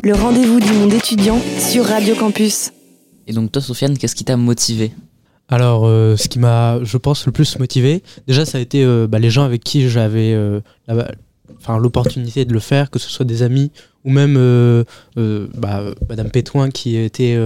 Le 0.04 0.14
rendez-vous 0.14 0.58
du 0.60 0.72
monde 0.72 0.92
étudiant 0.94 1.38
sur 1.58 1.84
Radio 1.84 2.14
Campus. 2.14 2.72
Et 3.26 3.32
donc 3.32 3.52
toi, 3.52 3.60
Sofiane, 3.60 3.98
qu'est-ce 3.98 4.14
qui 4.14 4.24
t'a 4.24 4.36
motivé? 4.36 4.92
Alors, 5.52 5.84
euh, 5.84 6.16
ce 6.16 6.28
qui 6.28 6.38
m'a, 6.38 6.82
je 6.82 6.96
pense, 6.96 7.26
le 7.26 7.32
plus 7.32 7.58
motivé, 7.58 8.02
déjà, 8.26 8.46
ça 8.46 8.56
a 8.56 8.60
été 8.62 8.82
euh, 8.82 9.06
bah, 9.06 9.18
les 9.18 9.28
gens 9.28 9.44
avec 9.44 9.62
qui 9.62 9.86
j'avais 9.86 10.32
euh, 10.32 10.60
enfin, 11.58 11.76
l'opportunité 11.76 12.46
de 12.46 12.54
le 12.54 12.58
faire, 12.58 12.90
que 12.90 12.98
ce 12.98 13.10
soit 13.10 13.26
des 13.26 13.42
amis 13.42 13.70
ou 14.06 14.10
même 14.10 14.34
bah, 15.14 15.82
Madame 16.08 16.30
Pétoin 16.30 16.70
qui 16.70 16.96
était, 16.96 17.38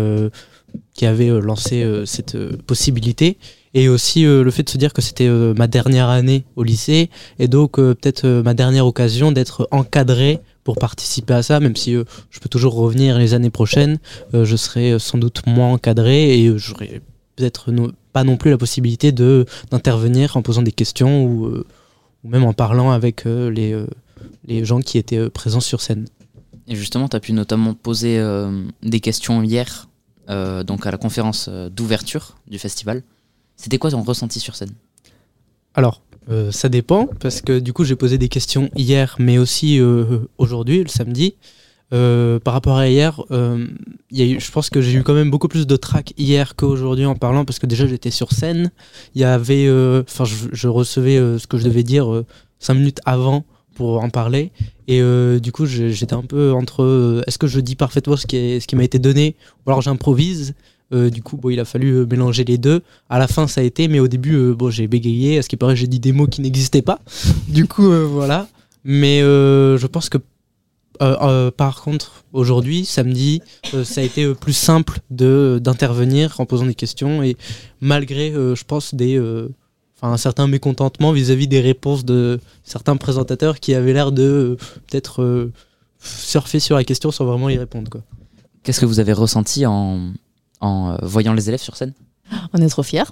qui 0.95 1.05
avait 1.05 1.29
lancé 1.41 1.85
cette 2.07 2.39
possibilité. 2.63 3.39
Et 3.75 3.89
aussi 3.89 4.23
le 4.23 4.51
fait 4.51 4.63
de 4.63 4.71
se 4.71 4.79
dire 4.79 4.95
que 4.95 5.03
c'était 5.03 5.29
ma 5.29 5.67
dernière 5.67 6.09
année 6.09 6.45
au 6.55 6.63
lycée 6.63 7.11
et 7.39 7.47
donc 7.47 7.73
peut-être 7.73 8.27
ma 8.27 8.55
dernière 8.55 8.87
occasion 8.87 9.33
d'être 9.33 9.69
encadré 9.71 10.41
pour 10.65 10.77
participer 10.79 11.35
à 11.35 11.43
ça, 11.43 11.61
même 11.61 11.77
si 11.77 11.93
je 11.93 12.41
peux 12.41 12.49
toujours 12.49 12.75
revenir 12.75 13.19
les 13.19 13.35
années 13.35 13.51
prochaines, 13.51 13.99
je 14.33 14.57
serai 14.57 14.99
sans 14.99 15.19
doute 15.19 15.43
moins 15.47 15.73
encadré 15.73 16.39
et 16.41 16.57
j'aurai 16.57 17.03
peut-être 17.37 17.71
no- 17.71 17.93
pas 18.13 18.25
non 18.25 18.37
plus 18.37 18.51
la 18.51 18.59
possibilité 18.59 19.13
de 19.13 19.47
d'intervenir 19.71 20.37
en 20.37 20.43
posant 20.43 20.63
des 20.63 20.73
questions 20.73 21.25
ou, 21.25 21.47
euh, 21.47 21.67
ou 22.25 22.29
même 22.29 22.45
en 22.45 22.53
parlant 22.53 22.91
avec 22.91 23.27
euh, 23.27 23.51
les, 23.51 23.73
euh, 23.73 23.87
les 24.47 24.65
gens 24.65 24.81
qui 24.81 24.99
étaient 24.99 25.31
présents 25.31 25.61
sur 25.61 25.81
scène. 25.81 26.07
Et 26.67 26.75
justement, 26.75 27.09
tu 27.09 27.17
as 27.17 27.21
pu 27.21 27.33
notamment 27.33 27.75
poser 27.75 28.21
des 28.83 28.99
questions 28.99 29.41
hier, 29.45 29.89
donc 30.27 30.85
à 30.85 30.91
la 30.91 30.99
conférence 30.99 31.49
d'ouverture 31.49 32.37
du 32.49 32.59
festival. 32.59 33.05
C'était 33.55 33.79
quoi 33.79 33.93
ton 33.93 34.03
ressenti 34.03 34.41
sur 34.41 34.57
scène? 34.57 34.73
Alors, 35.75 36.03
euh, 36.29 36.51
ça 36.51 36.69
dépend, 36.69 37.07
parce 37.21 37.41
que 37.41 37.61
du 37.61 37.73
coup, 37.73 37.85
j'ai 37.85 37.95
posé 37.95 38.19
des 38.19 38.29
questions 38.29 38.69
hier, 38.75 39.15
mais 39.21 39.39
aussi 39.39 39.79
euh, 39.79 40.19
aujourd'hui, 40.39 40.83
le 40.83 40.89
samedi. 40.89 41.35
Euh, 41.93 42.41
par 42.41 42.53
rapport 42.55 42.77
à 42.79 42.89
hier, 42.89 43.23
euh, 43.31 43.67
y 44.11 44.23
a 44.23 44.27
eu, 44.27 44.41
je 44.41 44.51
pense 44.51 44.71
que 44.71 44.81
j'ai 44.81 44.95
eu 44.99 45.03
quand 45.05 45.15
même 45.15 45.31
beaucoup 45.31 45.47
plus 45.47 45.67
de 45.69 45.77
trac 45.77 46.13
hier 46.19 46.57
qu'aujourd'hui 46.57 47.05
en 47.07 47.15
parlant, 47.15 47.45
parce 47.45 47.59
que 47.61 47.67
déjà 47.67 47.87
j'étais 47.87 48.11
sur 48.11 48.33
scène. 48.33 48.73
Il 49.15 49.21
y 49.21 49.25
avait, 49.25 49.67
euh, 49.69 50.03
enfin, 50.09 50.25
je, 50.25 50.35
je 50.53 50.67
recevais 50.69 51.17
euh, 51.17 51.39
ce 51.39 51.47
que 51.47 51.59
je 51.59 51.65
devais 51.65 51.85
dire 51.85 52.13
euh, 52.13 52.27
cinq 52.59 52.75
minutes 52.75 53.01
avant 53.05 53.45
pour 53.77 54.03
en 54.03 54.09
parler, 54.11 54.53
et 54.89 55.01
euh, 55.03 55.39
du 55.39 55.53
coup, 55.53 55.67
j'étais 55.67 56.15
un 56.15 56.23
peu 56.23 56.51
entre, 56.53 56.83
euh, 56.83 57.23
est-ce 57.27 57.39
que 57.39 57.47
je 57.47 57.61
dis 57.61 57.77
parfaitement 57.77 58.17
ce 58.17 58.27
qui, 58.27 58.37
est- 58.37 58.61
ce 58.61 58.67
qui 58.67 58.75
m'a 58.75 58.85
été 58.85 58.99
donné, 58.99 59.37
ou 59.65 59.71
alors 59.71 59.83
j'improvise. 59.83 60.55
Euh, 60.95 61.11
du 61.11 61.21
coup, 61.21 61.37
bon, 61.37 61.51
il 61.51 61.59
a 61.61 61.65
fallu 61.65 61.91
euh, 61.93 62.07
mélanger 62.07 62.45
les 62.45 62.59
deux. 62.59 62.81
À 63.11 63.19
la 63.19 63.27
fin, 63.27 63.49
ça 63.49 63.61
a 63.61 63.65
été, 63.65 63.89
mais 63.89 63.99
au 63.99 64.07
début, 64.09 64.35
euh, 64.37 64.55
bon, 64.55 64.71
j'ai 64.71 64.87
bégayé. 64.87 65.37
À 65.39 65.43
ce 65.43 65.49
qui 65.49 65.57
paraît, 65.57 65.75
j'ai 65.75 65.89
dit 65.89 65.99
des 65.99 66.13
mots 66.13 66.29
qui 66.29 66.41
n'existaient 66.41 66.81
pas. 66.81 67.01
du 67.49 67.67
coup, 67.67 67.91
euh, 67.91 68.05
voilà. 68.05 68.49
Mais 68.85 69.21
euh, 69.21 69.77
je 69.79 69.87
pense 69.89 70.09
que, 70.09 70.19
euh, 71.01 71.17
euh, 71.23 71.51
par 71.51 71.83
contre, 71.83 72.25
aujourd'hui, 72.33 72.85
samedi, 72.85 73.43
euh, 73.75 73.85
ça 73.85 74.01
a 74.01 74.05
été 74.05 74.25
euh, 74.25 74.35
plus 74.35 74.53
simple 74.53 75.01
de 75.11 75.61
d'intervenir 75.63 76.35
en 76.41 76.47
posant 76.47 76.67
des 76.67 76.75
questions 76.75 77.23
et 77.23 77.37
malgré, 77.81 78.33
euh, 78.33 78.55
je 78.55 78.65
pense, 78.65 78.95
des, 78.95 79.17
euh, 79.17 79.49
enfin, 79.97 80.13
un 80.13 80.17
certain 80.17 80.47
mécontentement 80.47 81.13
vis-à-vis 81.13 81.49
des 81.49 81.61
réponses 81.61 82.05
de 82.05 82.41
certains 82.65 82.97
présentateurs 82.97 83.61
qui 83.61 83.75
avaient 83.75 83.93
l'air 83.93 84.13
de 84.13 84.23
euh, 84.23 84.57
peut-être 84.87 85.23
euh, 85.23 85.53
surfer 86.01 86.61
sur 86.61 86.77
la 86.77 86.85
question 86.85 87.11
sans 87.11 87.25
vraiment 87.25 87.49
y 87.49 87.59
répondre, 87.59 87.91
quoi. 87.91 88.03
Qu'est-ce 88.63 88.81
que 88.81 88.87
vous 88.87 89.01
avez 89.01 89.13
ressenti 89.13 89.65
en, 89.67 90.13
en 90.61 90.91
euh, 90.91 90.97
voyant 91.03 91.33
les 91.35 91.49
élèves 91.49 91.63
sur 91.63 91.77
scène? 91.77 91.95
On 92.53 92.61
est 92.61 92.69
trop 92.69 92.83
fiers. 92.83 93.05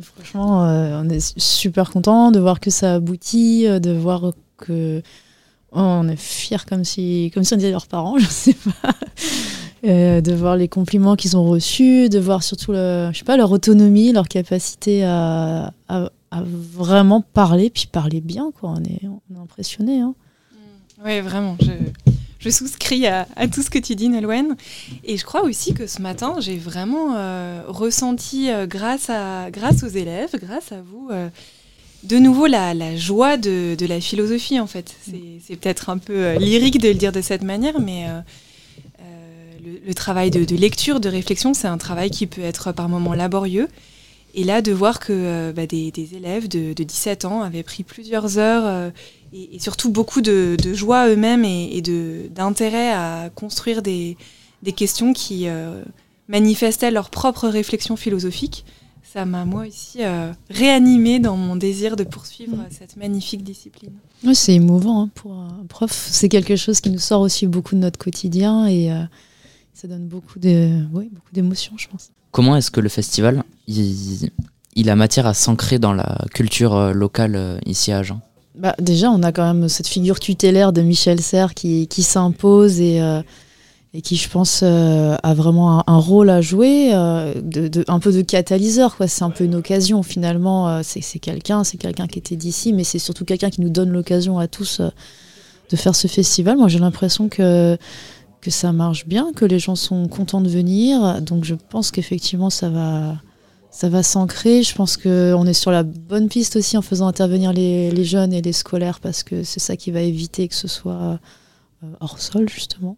Franchement, 0.00 0.64
euh, 0.64 1.02
on 1.04 1.08
est 1.10 1.38
super 1.38 1.90
content 1.90 2.30
de 2.30 2.40
voir 2.40 2.60
que 2.60 2.70
ça 2.70 2.94
aboutit, 2.94 3.66
de 3.66 3.92
voir 3.92 4.32
que 4.56 5.02
on 5.72 6.08
est 6.08 6.16
fiers 6.16 6.64
comme 6.68 6.84
si, 6.84 7.30
comme 7.34 7.44
si 7.44 7.54
on 7.54 7.56
disait 7.56 7.70
leurs 7.70 7.86
parents, 7.86 8.18
je 8.18 8.26
sais 8.26 8.54
pas. 8.54 8.94
Euh, 9.84 10.20
de 10.20 10.32
voir 10.32 10.56
les 10.56 10.68
compliments 10.68 11.16
qu'ils 11.16 11.36
ont 11.36 11.42
reçus, 11.42 12.08
de 12.08 12.20
voir 12.20 12.44
surtout 12.44 12.70
le, 12.70 13.10
je 13.12 13.18
sais 13.18 13.24
pas, 13.24 13.36
leur 13.36 13.50
autonomie, 13.50 14.12
leur 14.12 14.28
capacité 14.28 15.04
à, 15.04 15.72
à, 15.88 16.10
vraiment 16.30 17.20
parler, 17.20 17.68
puis 17.68 17.88
parler 17.90 18.20
bien, 18.20 18.52
quoi. 18.52 18.74
On 18.76 18.84
est, 18.84 19.00
on 19.08 19.34
est 19.34 19.38
impressionné. 19.38 20.00
Hein. 20.00 20.14
Oui, 21.04 21.20
vraiment. 21.20 21.56
Je, 21.60 21.72
je 22.42 22.50
souscris 22.50 23.06
à, 23.06 23.26
tout 23.52 23.62
ce 23.62 23.70
que 23.70 23.78
tu 23.78 23.94
dis, 23.94 24.08
Nolwenn. 24.08 24.56
Et 25.04 25.16
je 25.16 25.24
crois 25.24 25.42
aussi 25.42 25.74
que 25.74 25.86
ce 25.86 26.02
matin, 26.02 26.36
j'ai 26.40 26.58
vraiment 26.58 27.14
euh, 27.14 27.62
ressenti, 27.68 28.50
euh, 28.50 28.66
grâce, 28.66 29.10
à, 29.10 29.50
grâce 29.50 29.84
aux 29.84 29.88
élèves, 29.88 30.30
grâce 30.40 30.72
à 30.72 30.82
vous, 30.82 31.10
de 32.02 32.18
nouveau 32.18 32.46
la, 32.46 32.74
la 32.74 32.96
joie 32.96 33.36
de, 33.36 33.76
la 33.86 34.00
philosophie, 34.00 34.58
en 34.58 34.66
fait. 34.66 34.94
C'est- 35.02 35.56
peut-être 35.56 35.90
un 35.90 35.98
peu 35.98 36.16
euh, 36.16 36.38
lyrique 36.38 36.80
de 36.80 36.88
le 36.88 36.94
dire 36.94 37.12
de 37.12 37.20
cette 37.20 37.42
manière, 37.42 37.80
mais 37.80 38.06
euh, 38.08 38.20
euh, 39.00 39.78
le, 39.86 39.94
travail 39.94 40.30
de, 40.30 40.56
lecture, 40.56 40.98
de 40.98 41.08
réflexion, 41.08 41.54
c'est 41.54 41.68
un 41.68 41.78
travail 41.78 42.10
qui 42.10 42.26
peut 42.26 42.42
être 42.42 42.72
par 42.72 42.88
moments 42.88 43.14
laborieux. 43.14 43.68
Et 44.34 44.44
là, 44.44 44.62
de 44.62 44.72
voir 44.72 44.98
que 44.98 45.52
bah, 45.52 45.66
des, 45.66 45.92
élèves 46.14 46.48
de, 46.48 46.72
17 46.72 47.26
ans 47.26 47.42
avaient 47.42 47.62
pris 47.62 47.82
plusieurs 47.82 48.38
heures 48.38 48.90
et, 49.34 49.58
surtout 49.58 49.90
beaucoup 49.90 50.22
de, 50.22 50.56
joie 50.72 51.08
eux-mêmes 51.08 51.44
et, 51.44 51.82
d'intérêt 52.30 52.92
à 52.92 53.30
construire 53.34 53.82
des 53.82 54.16
questions 54.74 55.12
qui 55.12 55.46
manifestaient 56.28 56.90
leur 56.90 57.10
propre 57.10 57.46
réflexion 57.46 57.94
philosophique, 57.96 58.64
ça 59.12 59.26
m'a 59.26 59.44
moi 59.44 59.66
aussi 59.66 60.02
euh, 60.02 60.32
réanimé 60.48 61.18
dans 61.18 61.36
mon 61.36 61.54
désir 61.54 61.96
de 61.96 62.04
poursuivre 62.04 62.56
mm. 62.56 62.66
cette 62.70 62.96
magnifique 62.96 63.44
discipline. 63.44 63.92
c'est 64.32 64.54
émouvant 64.54 65.02
hein, 65.02 65.10
pour 65.14 65.32
un 65.32 65.66
prof. 65.68 66.08
C'est 66.10 66.30
quelque 66.30 66.56
chose 66.56 66.80
qui 66.80 66.88
nous 66.88 66.98
sort 66.98 67.20
aussi 67.20 67.46
beaucoup 67.46 67.74
de 67.74 67.80
notre 67.80 67.98
quotidien 67.98 68.66
et 68.66 68.90
euh, 68.90 69.02
ça 69.74 69.86
donne 69.86 70.06
beaucoup 70.06 70.38
de, 70.38 70.82
beaucoup 70.90 71.32
d'émotions, 71.32 71.74
je 71.76 71.88
pense. 71.88 72.10
Comment 72.30 72.56
est-ce 72.56 72.70
que 72.70 72.80
le 72.80 72.88
festival, 72.88 73.42
il, 73.68 74.88
a 74.88 74.96
matière 74.96 75.26
à 75.26 75.34
s'ancrer 75.34 75.78
dans 75.78 75.92
la 75.92 76.24
culture 76.32 76.74
euh, 76.74 76.92
locale 76.92 77.60
ici 77.66 77.92
à 77.92 77.98
Agen? 77.98 78.20
Bah, 78.54 78.74
Déjà, 78.78 79.10
on 79.10 79.22
a 79.22 79.30
quand 79.32 79.52
même 79.52 79.68
cette 79.68 79.88
figure 79.88 80.20
tutélaire 80.20 80.72
de 80.72 80.80
Michel 80.80 81.20
Serres 81.20 81.52
qui, 81.52 81.86
qui 81.86 82.02
s'impose 82.02 82.80
et 82.80 83.00
et 83.94 84.00
qui, 84.00 84.16
je 84.16 84.28
pense, 84.28 84.60
euh, 84.62 85.16
a 85.22 85.34
vraiment 85.34 85.88
un, 85.88 85.98
rôle 85.98 86.30
à 86.30 86.40
jouer, 86.40 86.94
euh, 86.94 87.34
un 87.88 87.98
peu 87.98 88.10
de 88.10 88.22
catalyseur. 88.22 88.96
C'est 89.06 89.22
un 89.22 89.30
peu 89.30 89.44
une 89.44 89.54
occasion, 89.54 90.02
finalement. 90.02 90.68
Euh, 90.68 90.80
c'est, 90.82 91.18
quelqu'un, 91.18 91.62
c'est 91.62 91.76
quelqu'un 91.76 92.06
qui 92.06 92.18
était 92.18 92.36
d'ici, 92.36 92.72
mais 92.72 92.84
c'est 92.84 92.98
surtout 92.98 93.26
quelqu'un 93.26 93.50
qui 93.50 93.60
nous 93.60 93.68
donne 93.68 93.90
l'occasion 93.90 94.38
à 94.38 94.48
tous 94.48 94.80
de 94.80 95.76
faire 95.76 95.94
ce 95.94 96.08
festival. 96.08 96.56
Moi, 96.56 96.68
j'ai 96.68 96.78
l'impression 96.78 97.28
que, 97.28 97.76
que 98.40 98.50
ça 98.50 98.72
marche 98.72 99.06
bien, 99.06 99.30
que 99.34 99.44
les 99.44 99.58
gens 99.58 99.76
sont 99.76 100.08
contents 100.08 100.40
de 100.40 100.48
venir. 100.48 101.20
Donc, 101.20 101.44
je 101.44 101.54
pense 101.54 101.90
qu'effectivement, 101.90 102.48
ça 102.48 102.70
va, 102.70 103.16
ça 103.70 103.90
va 103.90 104.02
s'ancrer. 104.02 104.62
Je 104.62 104.74
pense 104.74 104.96
qu'on 104.96 105.46
est 105.46 105.52
sur 105.52 105.70
la 105.70 105.82
bonne 105.82 106.28
piste 106.28 106.56
aussi 106.56 106.78
en 106.78 106.82
faisant 106.82 107.08
intervenir 107.08 107.52
les, 107.52 108.04
jeunes 108.06 108.32
et 108.32 108.40
les 108.40 108.54
scolaires, 108.54 109.00
parce 109.00 109.22
que 109.22 109.44
c'est 109.44 109.60
ça 109.60 109.76
qui 109.76 109.90
va 109.90 110.00
éviter 110.00 110.48
que 110.48 110.54
ce 110.54 110.66
soit 110.66 111.18
hors 112.00 112.18
sol 112.20 112.48
justement. 112.48 112.96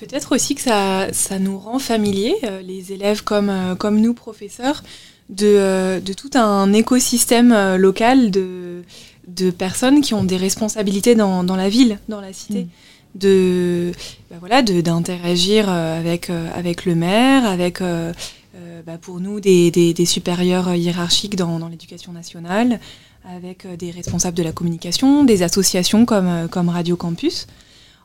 Peut-être 0.00 0.34
aussi 0.34 0.54
que 0.54 0.60
ça, 0.60 1.08
ça 1.12 1.38
nous 1.38 1.58
rend 1.58 1.78
familiers, 1.78 2.36
euh, 2.44 2.62
les 2.62 2.92
élèves 2.92 3.22
comme, 3.22 3.50
euh, 3.50 3.74
comme 3.74 4.00
nous, 4.00 4.14
professeurs, 4.14 4.82
de, 5.28 6.00
de 6.00 6.12
tout 6.14 6.30
un 6.34 6.72
écosystème 6.72 7.76
local 7.76 8.30
de, 8.30 8.82
de 9.26 9.50
personnes 9.50 10.00
qui 10.00 10.14
ont 10.14 10.24
des 10.24 10.38
responsabilités 10.38 11.14
dans, 11.14 11.44
dans 11.44 11.56
la 11.56 11.68
ville, 11.68 11.98
dans 12.08 12.20
la 12.20 12.32
cité. 12.32 12.64
Mm. 12.64 12.68
De, 13.14 13.92
bah 14.30 14.36
voilà, 14.38 14.62
d'interagir 14.62 15.68
avec, 15.68 16.30
avec 16.30 16.84
le 16.84 16.94
maire, 16.94 17.46
avec 17.46 17.80
bah 17.80 18.98
pour 19.00 19.18
nous 19.18 19.40
des, 19.40 19.70
des, 19.70 19.92
des, 19.92 20.06
supérieurs 20.06 20.74
hiérarchiques 20.74 21.34
dans, 21.34 21.58
dans 21.58 21.68
l'éducation 21.68 22.12
nationale, 22.12 22.80
avec 23.24 23.66
des 23.76 23.90
responsables 23.90 24.36
de 24.36 24.42
la 24.42 24.52
communication, 24.52 25.24
des 25.24 25.42
associations 25.42 26.04
comme, 26.06 26.48
comme 26.50 26.68
Radio 26.68 26.96
Campus. 26.96 27.46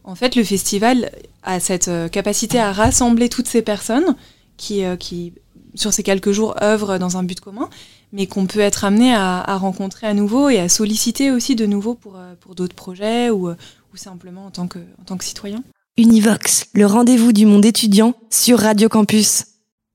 En 0.03 0.15
fait, 0.15 0.35
le 0.35 0.43
festival 0.43 1.11
a 1.43 1.59
cette 1.59 1.87
euh, 1.87 2.07
capacité 2.09 2.59
à 2.59 2.71
rassembler 2.71 3.29
toutes 3.29 3.47
ces 3.47 3.61
personnes 3.61 4.15
qui, 4.57 4.83
euh, 4.83 4.95
qui 4.95 5.33
sur 5.75 5.93
ces 5.93 6.03
quelques 6.03 6.31
jours, 6.31 6.55
œuvrent 6.61 6.99
dans 6.99 7.17
un 7.17 7.23
but 7.23 7.39
commun, 7.39 7.69
mais 8.11 8.27
qu'on 8.27 8.45
peut 8.45 8.59
être 8.59 8.85
amené 8.85 9.13
à, 9.15 9.57
rencontrer 9.57 10.05
à 10.05 10.13
nouveau 10.13 10.49
et 10.49 10.59
à 10.59 10.69
solliciter 10.69 11.31
aussi 11.31 11.55
de 11.55 11.65
nouveau 11.65 11.95
pour, 11.95 12.17
euh, 12.17 12.35
pour 12.39 12.53
d'autres 12.53 12.75
projets 12.75 13.29
ou, 13.29 13.49
ou 13.49 13.97
simplement 13.97 14.45
en 14.45 14.51
tant, 14.51 14.67
que, 14.67 14.79
en 14.79 15.03
tant 15.05 15.17
que 15.17 15.23
citoyen. 15.23 15.63
Univox, 15.97 16.67
le 16.73 16.85
rendez-vous 16.85 17.33
du 17.33 17.45
monde 17.45 17.65
étudiant 17.65 18.13
sur 18.29 18.59
Radio 18.59 18.89
Campus. 18.89 19.45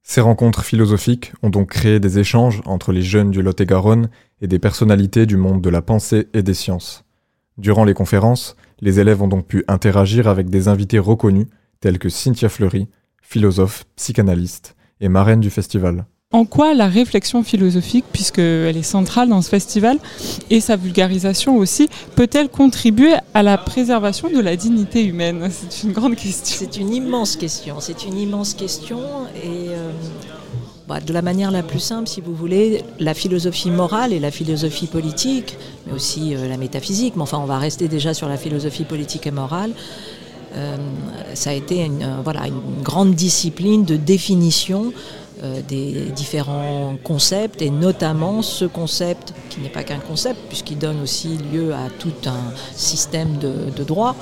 Ces 0.03 0.21
rencontres 0.21 0.65
philosophiques 0.65 1.33
ont 1.43 1.51
donc 1.51 1.71
créé 1.71 2.01
des 2.01 2.19
échanges 2.19 2.63
entre 2.65 2.93
les 2.93 3.03
jeunes 3.03 3.31
du 3.31 3.43
Lot-et-Garonne 3.43 4.09
et 4.41 4.47
des 4.47 4.59
personnalités 4.59 5.27
du 5.27 5.37
monde 5.37 5.61
de 5.61 5.69
la 5.69 5.83
pensée 5.83 6.29
et 6.33 6.43
des 6.43 6.55
sciences. 6.55 7.05
Durant 7.59 7.85
les 7.85 7.95
conférences, 7.95 8.57
les 8.81 9.01
élèves 9.01 9.23
ont 9.23 9.29
donc 9.29 9.47
pu 9.47 9.65
interagir 9.69 10.29
avec 10.29 10.51
des 10.51 10.69
invités 10.69 10.99
reconnus 10.99 11.47
tels 11.81 11.99
que 11.99 12.09
Cynthia 12.09 12.49
Fleury, 12.49 12.89
philosophe, 13.23 13.85
psychanalyste 13.97 14.77
et 15.01 15.09
marraine 15.09 15.41
du 15.41 15.51
festival. 15.51 16.07
En 16.31 16.45
quoi 16.45 16.75
la 16.75 16.89
réflexion 16.89 17.43
philosophique, 17.43 18.05
puisqu'elle 18.13 18.77
est 18.77 18.83
centrale 18.83 19.31
dans 19.31 19.41
ce 19.41 19.49
festival, 19.49 19.99
et 20.51 20.61
sa 20.61 20.77
vulgarisation 20.77 21.57
aussi, 21.57 21.89
peut-elle 22.17 22.51
contribuer 22.51 23.15
à 23.33 23.43
la 23.43 23.57
préservation 23.57 24.29
de 24.29 24.39
la 24.39 24.55
dignité 24.55 25.07
humaine? 25.07 25.49
C'est 25.51 25.87
une 25.87 25.95
grande 25.95 26.17
question. 26.17 26.59
C'est 26.59 26.77
une 26.77 26.93
immense 26.93 27.35
question. 27.37 27.77
C'est 27.81 28.05
une 28.05 28.19
immense 28.19 28.53
question. 28.53 28.99
Et 29.43 29.71
euh, 29.71 29.91
bah, 30.89 31.01
de 31.01 31.13
la 31.13 31.21
manière 31.21 31.51
la 31.51 31.63
plus 31.63 31.81
simple, 31.81 32.09
si 32.09 32.23
vous 32.23 32.35
voulez, 32.35 32.83
la 32.99 33.13
philosophie 33.13 33.71
morale 33.71 34.15
et 34.15 34.19
la 34.19 34.31
philosophie 34.31 34.87
politique, 34.87 35.59
mais 35.87 35.93
aussi 35.93 36.35
euh, 36.35 36.49
la 36.49 36.57
métaphysique, 36.57 37.15
mais 37.15 37.23
enfin 37.23 37.37
on 37.37 37.45
va 37.45 37.59
rester 37.59 37.89
déjà 37.89 38.15
sur 38.15 38.27
la 38.27 38.39
philosophie 38.39 38.85
politique 38.85 39.27
et 39.27 39.31
morale, 39.31 39.73
euh, 40.57 40.77
ça 41.35 41.51
a 41.51 41.53
été 41.53 41.85
une, 41.85 42.03
euh, 42.03 42.23
voilà, 42.25 42.47
une 42.47 42.83
grande 42.83 43.15
discipline 43.15 43.85
de 43.85 43.97
définition 43.97 44.93
des 45.69 46.07
différents 46.17 46.97
concepts 47.05 47.63
et 47.63 47.71
notamment 47.71 48.43
ce 48.43 48.65
concept 48.65 49.33
qui 49.51 49.61
n'est 49.61 49.69
pas 49.69 49.85
qu'un 49.85 50.01
concept 50.01 50.37
puisqu'il 50.49 50.79
donne 50.79 51.01
aussi 51.01 51.39
lieu 51.53 51.73
à 51.75 51.91
tout 51.97 52.27
un 52.27 52.53
système 52.75 53.37
de, 53.39 53.71
de 53.71 53.85
droit 53.85 54.17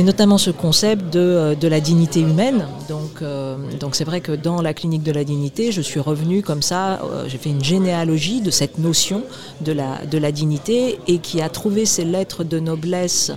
mais 0.00 0.06
notamment 0.06 0.38
ce 0.38 0.50
concept 0.50 1.12
de, 1.12 1.20
euh, 1.20 1.68
la 1.68 1.78
dignité 1.78 2.20
humaine. 2.20 2.66
Donc, 2.88 3.20
euh, 3.20 3.58
donc 3.78 3.94
c'est 3.94 4.04
vrai 4.04 4.22
que 4.22 4.32
dans 4.32 4.62
la 4.62 4.72
clinique 4.72 5.02
de 5.02 5.12
la 5.12 5.24
dignité, 5.24 5.72
je 5.72 5.82
suis 5.82 6.00
revenue 6.00 6.40
comme 6.40 6.62
ça, 6.62 7.02
euh, 7.02 7.28
j'ai 7.28 7.36
fait 7.36 7.50
une 7.50 7.62
généalogie 7.62 8.40
de 8.40 8.50
cette 8.50 8.78
notion 8.78 9.24
de 9.60 9.72
la, 9.72 10.06
de 10.06 10.16
la 10.16 10.32
dignité 10.32 10.98
et 11.06 11.18
qui 11.18 11.42
a 11.42 11.50
trouvé 11.50 11.84
ses 11.84 12.06
lettres 12.06 12.44
de 12.44 12.58
noblesse 12.58 13.30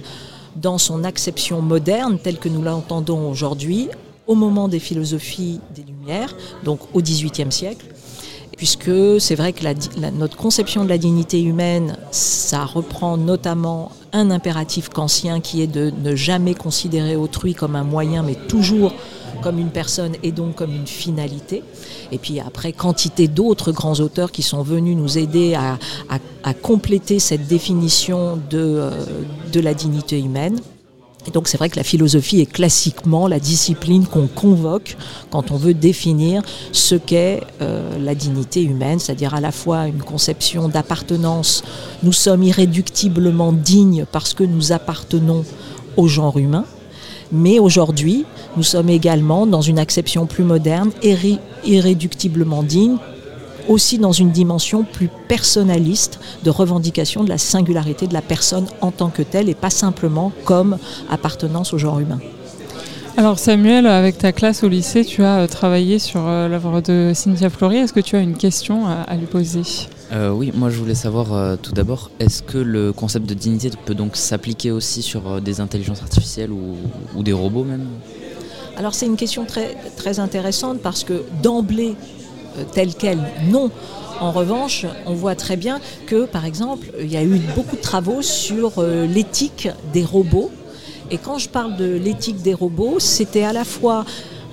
dans 0.55 0.77
son 0.77 1.03
acception 1.03 1.61
moderne 1.61 2.17
telle 2.17 2.37
que 2.37 2.47
nous 2.47 2.61
l'entendons 2.61 3.29
aujourd'hui 3.29 3.89
au 4.25 4.35
moment 4.35 4.69
des 4.69 4.79
philosophies 4.79 5.59
des 5.75 5.83
Lumières, 5.83 6.33
donc 6.63 6.79
au 6.93 7.01
XVIIIe 7.01 7.51
siècle 7.51 7.85
puisque 8.57 8.91
c'est 9.19 9.35
vrai 9.35 9.53
que 9.53 9.63
notre 10.11 10.37
conception 10.37 10.83
de 10.83 10.89
la 10.89 10.97
dignité 10.97 11.41
humaine, 11.41 11.97
ça 12.11 12.65
reprend 12.65 13.17
notamment 13.17 13.91
un 14.11 14.31
impératif 14.31 14.89
kantien 14.89 15.41
qui 15.41 15.61
est 15.61 15.67
de 15.67 15.91
ne 16.03 16.15
jamais 16.15 16.53
considérer 16.53 17.15
autrui 17.15 17.53
comme 17.55 17.75
un 17.75 17.83
moyen, 17.83 18.23
mais 18.23 18.35
toujours 18.35 18.93
comme 19.41 19.59
une 19.59 19.71
personne 19.71 20.13
et 20.23 20.31
donc 20.31 20.55
comme 20.55 20.73
une 20.73 20.87
finalité. 20.87 21.63
Et 22.11 22.17
puis 22.17 22.39
après, 22.39 22.71
quantité 22.71 23.27
d'autres 23.27 23.71
grands 23.71 23.99
auteurs 23.99 24.31
qui 24.31 24.43
sont 24.43 24.61
venus 24.61 24.95
nous 24.95 25.17
aider 25.17 25.55
à, 25.55 25.77
compléter 26.61 27.19
cette 27.19 27.47
définition 27.47 28.37
de, 28.49 28.57
euh, 28.59 28.91
de 29.51 29.59
la 29.59 29.73
dignité 29.73 30.19
humaine. 30.19 30.59
Et 31.27 31.31
donc 31.31 31.47
c'est 31.47 31.57
vrai 31.57 31.69
que 31.69 31.77
la 31.77 31.83
philosophie 31.83 32.41
est 32.41 32.51
classiquement 32.51 33.27
la 33.27 33.39
discipline 33.39 34.05
qu'on 34.05 34.27
convoque 34.27 34.97
quand 35.31 35.51
on 35.51 35.55
veut 35.55 35.73
définir 35.73 36.41
ce 36.71 36.95
qu'est 36.95 37.41
euh, 37.61 37.97
la 37.99 38.13
dignité 38.13 38.61
humaine, 38.61 38.99
c'est-à-dire 38.99 39.33
à 39.33 39.41
la 39.41 39.51
fois 39.51 39.87
une 39.87 40.01
conception 40.01 40.67
d'appartenance, 40.67 41.63
nous 42.03 42.11
sommes 42.11 42.43
irréductiblement 42.43 43.53
dignes 43.53 44.05
parce 44.11 44.33
que 44.33 44.43
nous 44.43 44.71
appartenons 44.71 45.45
au 45.95 46.07
genre 46.07 46.37
humain, 46.37 46.65
mais 47.31 47.59
aujourd'hui 47.59 48.25
nous 48.57 48.63
sommes 48.63 48.89
également 48.89 49.47
dans 49.47 49.61
une 49.61 49.79
acception 49.79 50.25
plus 50.25 50.43
moderne, 50.43 50.91
irréductiblement 51.63 52.63
dignes 52.63 52.97
aussi 53.67 53.97
dans 53.97 54.11
une 54.11 54.31
dimension 54.31 54.83
plus 54.83 55.09
personnaliste 55.27 56.19
de 56.43 56.49
revendication 56.49 57.23
de 57.23 57.29
la 57.29 57.37
singularité 57.37 58.07
de 58.07 58.13
la 58.13 58.21
personne 58.21 58.65
en 58.81 58.91
tant 58.91 59.09
que 59.09 59.21
telle 59.21 59.49
et 59.49 59.55
pas 59.55 59.69
simplement 59.69 60.31
comme 60.45 60.77
appartenance 61.09 61.73
au 61.73 61.77
genre 61.77 61.99
humain. 61.99 62.19
Alors 63.15 63.37
Samuel, 63.37 63.85
avec 63.85 64.17
ta 64.17 64.31
classe 64.31 64.63
au 64.63 64.67
lycée, 64.69 65.05
tu 65.05 65.23
as 65.23 65.41
euh, 65.41 65.47
travaillé 65.47 65.99
sur 65.99 66.27
euh, 66.27 66.47
l'œuvre 66.47 66.81
de 66.81 67.11
Cynthia 67.13 67.51
Fleury. 67.51 67.77
Est-ce 67.77 67.93
que 67.93 67.99
tu 67.99 68.15
as 68.15 68.21
une 68.21 68.35
question 68.35 68.87
à, 68.87 69.15
lui 69.15 69.27
poser? 69.27 69.61
Euh, 70.11 70.31
Oui, 70.31 70.51
moi 70.55 70.71
je 70.71 70.77
voulais 70.77 70.95
savoir 70.95 71.57
tout 71.59 71.73
d'abord, 71.73 72.09
est-ce 72.19 72.41
que 72.41 72.57
le 72.57 72.91
concept 72.91 73.27
de 73.29 73.35
dignité 73.35 73.69
peut 73.85 73.93
donc 73.93 74.15
s'appliquer 74.15 74.71
aussi 74.71 75.03
sur 75.03 75.39
des 75.41 75.59
intelligences 75.59 76.01
artificielles 76.01 76.51
ou, 76.51 76.75
ou 77.15 77.21
des 77.21 77.33
robots 77.33 77.63
même? 77.63 77.85
Alors 78.77 78.95
c'est 78.95 79.05
une 79.05 79.15
question 79.15 79.45
très, 79.45 79.77
très 79.95 80.19
intéressante 80.19 80.79
parce 80.81 81.03
que 81.03 81.23
d'emblée, 81.43 81.95
euh, 82.57 82.63
telle 82.71 82.93
qu'elle, 82.93 83.19
non. 83.49 83.71
En 84.19 84.31
revanche, 84.31 84.85
on 85.05 85.13
voit 85.13 85.35
très 85.35 85.57
bien 85.57 85.79
que, 86.05 86.25
par 86.25 86.45
exemple, 86.45 86.87
il 86.99 87.11
y 87.11 87.17
a 87.17 87.23
eu 87.23 87.39
beaucoup 87.55 87.75
de 87.75 87.81
travaux 87.81 88.21
sur 88.21 88.73
euh, 88.77 89.05
l'éthique 89.05 89.67
des 89.91 90.03
robots. 90.03 90.51
Et 91.11 91.17
quand 91.17 91.37
je 91.37 91.49
parle 91.49 91.75
de 91.75 91.85
l'éthique 91.85 92.41
des 92.41 92.53
robots, 92.53 92.99
c'était 92.99 93.43
à 93.43 93.53
la 93.53 93.65
fois 93.65 94.05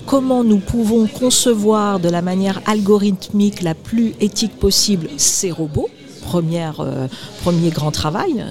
comment 0.05 0.43
nous 0.43 0.57
pouvons 0.57 1.07
concevoir 1.07 1.99
de 1.99 2.09
la 2.09 2.21
manière 2.21 2.61
algorithmique 2.65 3.61
la 3.61 3.75
plus 3.75 4.13
éthique 4.19 4.57
possible 4.57 5.07
ces 5.17 5.51
robots, 5.51 5.89
euh, 6.35 7.07
premier 7.41 7.69
grand 7.69 7.91
travail, 7.91 8.45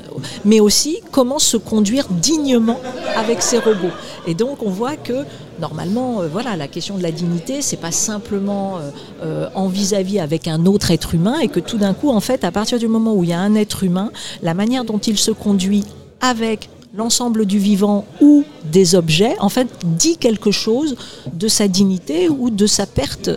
mais 0.45 0.61
aussi 0.61 0.99
comment 1.11 1.38
se 1.38 1.57
conduire 1.57 2.07
dignement 2.09 2.81
avec 3.16 3.43
ces 3.43 3.59
robots. 3.59 3.95
Et 4.27 4.35
donc 4.35 4.62
on 4.62 4.71
voit 4.71 4.97
que 4.97 5.25
normalement, 5.61 6.21
euh, 6.21 6.29
voilà, 6.31 6.57
la 6.57 6.69
question 6.69 6.97
de 6.97 7.03
la 7.03 7.12
dignité, 7.12 7.62
c'est 7.62 7.77
pas 7.77 7.93
simplement 7.93 8.79
euh, 9.23 9.49
en 9.55 9.69
vis-à-vis 9.69 10.19
avec 10.19 10.49
un 10.49 10.66
autre 10.66 10.90
être 10.90 11.14
humain, 11.14 11.38
et 11.40 11.49
que 11.49 11.61
tout 11.61 11.79
d'un 11.79 11.95
coup, 11.95 12.11
en 12.11 12.21
fait, 12.21 12.45
à 12.45 12.51
partir 12.51 12.79
du 12.79 12.88
moment 12.88 13.14
où 13.14 13.25
il 13.25 13.31
y 13.31 13.33
a 13.33 13.40
un 13.40 13.55
être 13.55 13.85
humain, 13.85 14.11
la 14.43 14.55
manière 14.55 14.85
dont 14.85 14.99
il 14.99 15.19
se 15.19 15.31
conduit 15.31 15.85
avec 16.21 16.69
l'ensemble 16.95 17.47
du 17.47 17.59
vivant 17.59 18.05
ou 18.21 18.45
des 18.64 18.95
objets, 18.95 19.37
en 19.40 19.49
fait, 19.49 19.69
dit 19.85 20.16
quelque 20.16 20.51
chose 20.51 20.97
de 21.33 21.49
sa 21.49 21.69
dignité 21.69 22.29
ou 22.29 22.51
de 22.51 22.66
sa 22.66 22.87
perte 22.87 23.31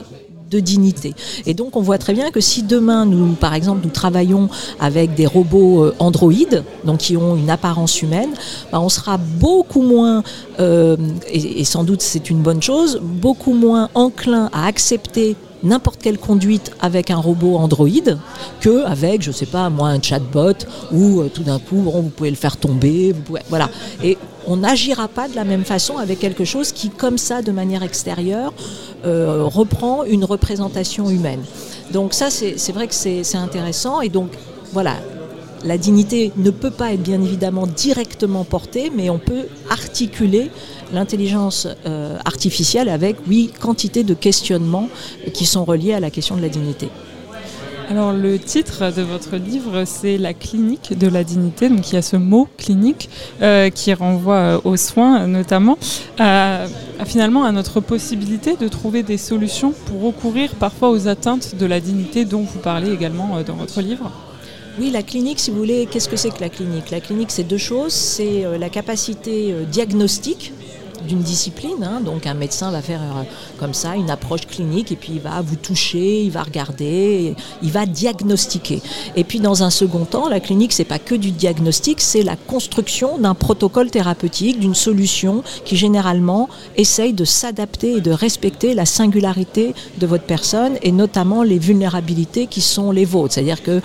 dignité. 0.57 1.13
Et 1.45 1.53
donc 1.53 1.75
on 1.75 1.81
voit 1.81 1.97
très 1.97 2.13
bien 2.13 2.31
que 2.31 2.39
si 2.39 2.63
demain 2.63 3.05
nous, 3.05 3.33
par 3.33 3.53
exemple, 3.53 3.81
nous 3.83 3.91
travaillons 3.91 4.49
avec 4.79 5.15
des 5.15 5.25
robots 5.25 5.83
euh, 5.83 5.95
androïdes, 5.99 6.63
donc 6.85 6.99
qui 6.99 7.17
ont 7.17 7.35
une 7.35 7.49
apparence 7.49 8.01
humaine, 8.01 8.31
bah, 8.71 8.79
on 8.79 8.89
sera 8.89 9.17
beaucoup 9.17 9.81
moins, 9.81 10.23
euh, 10.59 10.97
et, 11.31 11.63
sans 11.63 11.83
doute 11.83 12.01
c'est 12.01 12.29
une 12.29 12.41
bonne 12.41 12.61
chose, 12.61 12.99
beaucoup 13.01 13.53
moins 13.53 13.89
enclin 13.95 14.49
à 14.53 14.65
accepter 14.67 15.35
n'importe 15.63 16.01
quelle 16.01 16.17
conduite 16.17 16.71
avec 16.81 17.09
un 17.09 17.17
robot 17.17 17.55
Android 17.55 17.87
que 18.59 18.83
avec, 18.85 19.21
je 19.21 19.31
sais 19.31 19.45
pas, 19.45 19.69
moi, 19.69 19.89
un 19.89 20.01
chatbot 20.01 20.53
où 20.91 21.21
euh, 21.21 21.29
tout 21.33 21.43
d'un 21.43 21.59
coup, 21.59 21.77
bon, 21.77 22.01
vous 22.01 22.09
pouvez 22.09 22.29
le 22.29 22.35
faire 22.35 22.57
tomber, 22.57 23.15
voilà. 23.49 23.69
Et 24.03 24.17
on 24.47 24.57
n'agira 24.57 25.07
pas 25.07 25.27
de 25.27 25.35
la 25.35 25.43
même 25.43 25.63
façon 25.63 25.97
avec 25.97 26.19
quelque 26.19 26.45
chose 26.45 26.71
qui, 26.71 26.89
comme 26.89 27.17
ça, 27.17 27.41
de 27.41 27.51
manière 27.51 27.83
extérieure, 27.83 28.53
euh, 29.05 29.43
reprend 29.43 30.03
une 30.03 30.25
représentation 30.25 31.09
humaine. 31.09 31.41
Donc 31.91 32.13
ça, 32.13 32.29
c'est 32.29 32.71
vrai 32.71 32.87
que 32.87 32.95
c'est 32.95 33.23
c'est 33.23 33.37
intéressant. 33.37 34.01
Et 34.01 34.09
donc, 34.09 34.31
voilà, 34.71 34.95
la 35.63 35.77
dignité 35.77 36.31
ne 36.35 36.49
peut 36.49 36.71
pas 36.71 36.93
être 36.93 37.03
bien 37.03 37.21
évidemment 37.21 37.67
directement 37.67 38.43
portée, 38.43 38.91
mais 38.95 39.09
on 39.09 39.19
peut 39.19 39.47
articuler 39.69 40.51
l'intelligence 40.91 41.67
euh, 41.85 42.17
artificielle 42.25 42.89
avec, 42.89 43.17
oui, 43.27 43.51
quantité 43.59 44.03
de 44.03 44.13
questionnements 44.13 44.89
qui 45.33 45.45
sont 45.45 45.65
reliés 45.65 45.93
à 45.93 45.99
la 45.99 46.11
question 46.11 46.35
de 46.35 46.41
la 46.41 46.49
dignité. 46.49 46.89
Alors 47.89 48.13
le 48.13 48.39
titre 48.39 48.91
de 48.95 49.01
votre 49.01 49.35
livre, 49.35 49.83
c'est 49.85 50.17
La 50.17 50.33
clinique 50.33 50.97
de 50.97 51.07
la 51.07 51.23
dignité. 51.23 51.69
Donc 51.69 51.91
il 51.91 51.95
y 51.95 51.97
a 51.97 52.01
ce 52.01 52.15
mot 52.15 52.47
clinique 52.57 53.09
euh, 53.41 53.69
qui 53.69 53.93
renvoie 53.93 54.35
euh, 54.35 54.61
aux 54.63 54.77
soins 54.77 55.27
notamment, 55.27 55.77
finalement 57.05 57.43
à 57.43 57.51
notre 57.51 57.81
possibilité 57.81 58.55
de 58.55 58.67
trouver 58.67 59.03
des 59.03 59.17
solutions 59.17 59.73
pour 59.85 60.01
recourir 60.01 60.55
parfois 60.55 60.91
aux 60.91 61.07
atteintes 61.07 61.55
de 61.55 61.65
la 61.65 61.79
dignité 61.79 62.25
dont 62.25 62.41
vous 62.41 62.59
parlez 62.59 62.91
également 62.91 63.37
euh, 63.37 63.43
dans 63.43 63.55
votre 63.55 63.81
livre. 63.81 64.11
Oui, 64.79 64.89
la 64.89 65.03
clinique, 65.03 65.39
si 65.39 65.51
vous 65.51 65.57
voulez, 65.57 65.87
qu'est-ce 65.89 66.09
que 66.09 66.15
c'est 66.15 66.31
que 66.31 66.41
la 66.41 66.49
clinique? 66.49 66.89
La 66.89 66.99
clinique, 66.99 67.29
c'est 67.29 67.43
deux 67.43 67.59
choses. 67.59 67.93
C'est 67.93 68.43
la 68.57 68.69
capacité 68.69 69.53
diagnostique 69.71 70.51
d'une 71.07 71.21
discipline. 71.21 71.83
hein. 71.83 72.01
Donc 72.01 72.27
un 72.27 72.33
médecin 72.33 72.71
va 72.71 72.81
faire 72.81 73.01
euh, 73.01 73.23
comme 73.59 73.73
ça 73.73 73.95
une 73.95 74.09
approche 74.09 74.47
clinique 74.47 74.91
et 74.91 74.95
puis 74.95 75.13
il 75.15 75.21
va 75.21 75.41
vous 75.41 75.55
toucher, 75.55 76.23
il 76.23 76.31
va 76.31 76.43
regarder, 76.43 77.35
il 77.61 77.71
va 77.71 77.85
diagnostiquer. 77.85 78.81
Et 79.15 79.23
puis 79.23 79.39
dans 79.39 79.63
un 79.63 79.69
second 79.69 80.05
temps, 80.05 80.29
la 80.29 80.39
clinique 80.39 80.73
c'est 80.73 80.85
pas 80.85 80.99
que 80.99 81.15
du 81.15 81.31
diagnostic, 81.31 82.01
c'est 82.01 82.23
la 82.23 82.35
construction 82.35 83.17
d'un 83.17 83.33
protocole 83.33 83.91
thérapeutique, 83.91 84.59
d'une 84.59 84.75
solution 84.75 85.43
qui 85.65 85.75
généralement 85.77 86.49
essaye 86.77 87.13
de 87.13 87.25
s'adapter 87.25 87.97
et 87.97 88.01
de 88.01 88.11
respecter 88.11 88.73
la 88.73 88.85
singularité 88.85 89.73
de 89.97 90.07
votre 90.07 90.25
personne 90.25 90.77
et 90.81 90.91
notamment 90.91 91.43
les 91.43 91.59
vulnérabilités 91.59 92.47
qui 92.47 92.61
sont 92.61 92.91
les 92.91 93.05
vôtres. 93.05 93.33
C'est-à-dire 93.33 93.61
que 93.63 93.81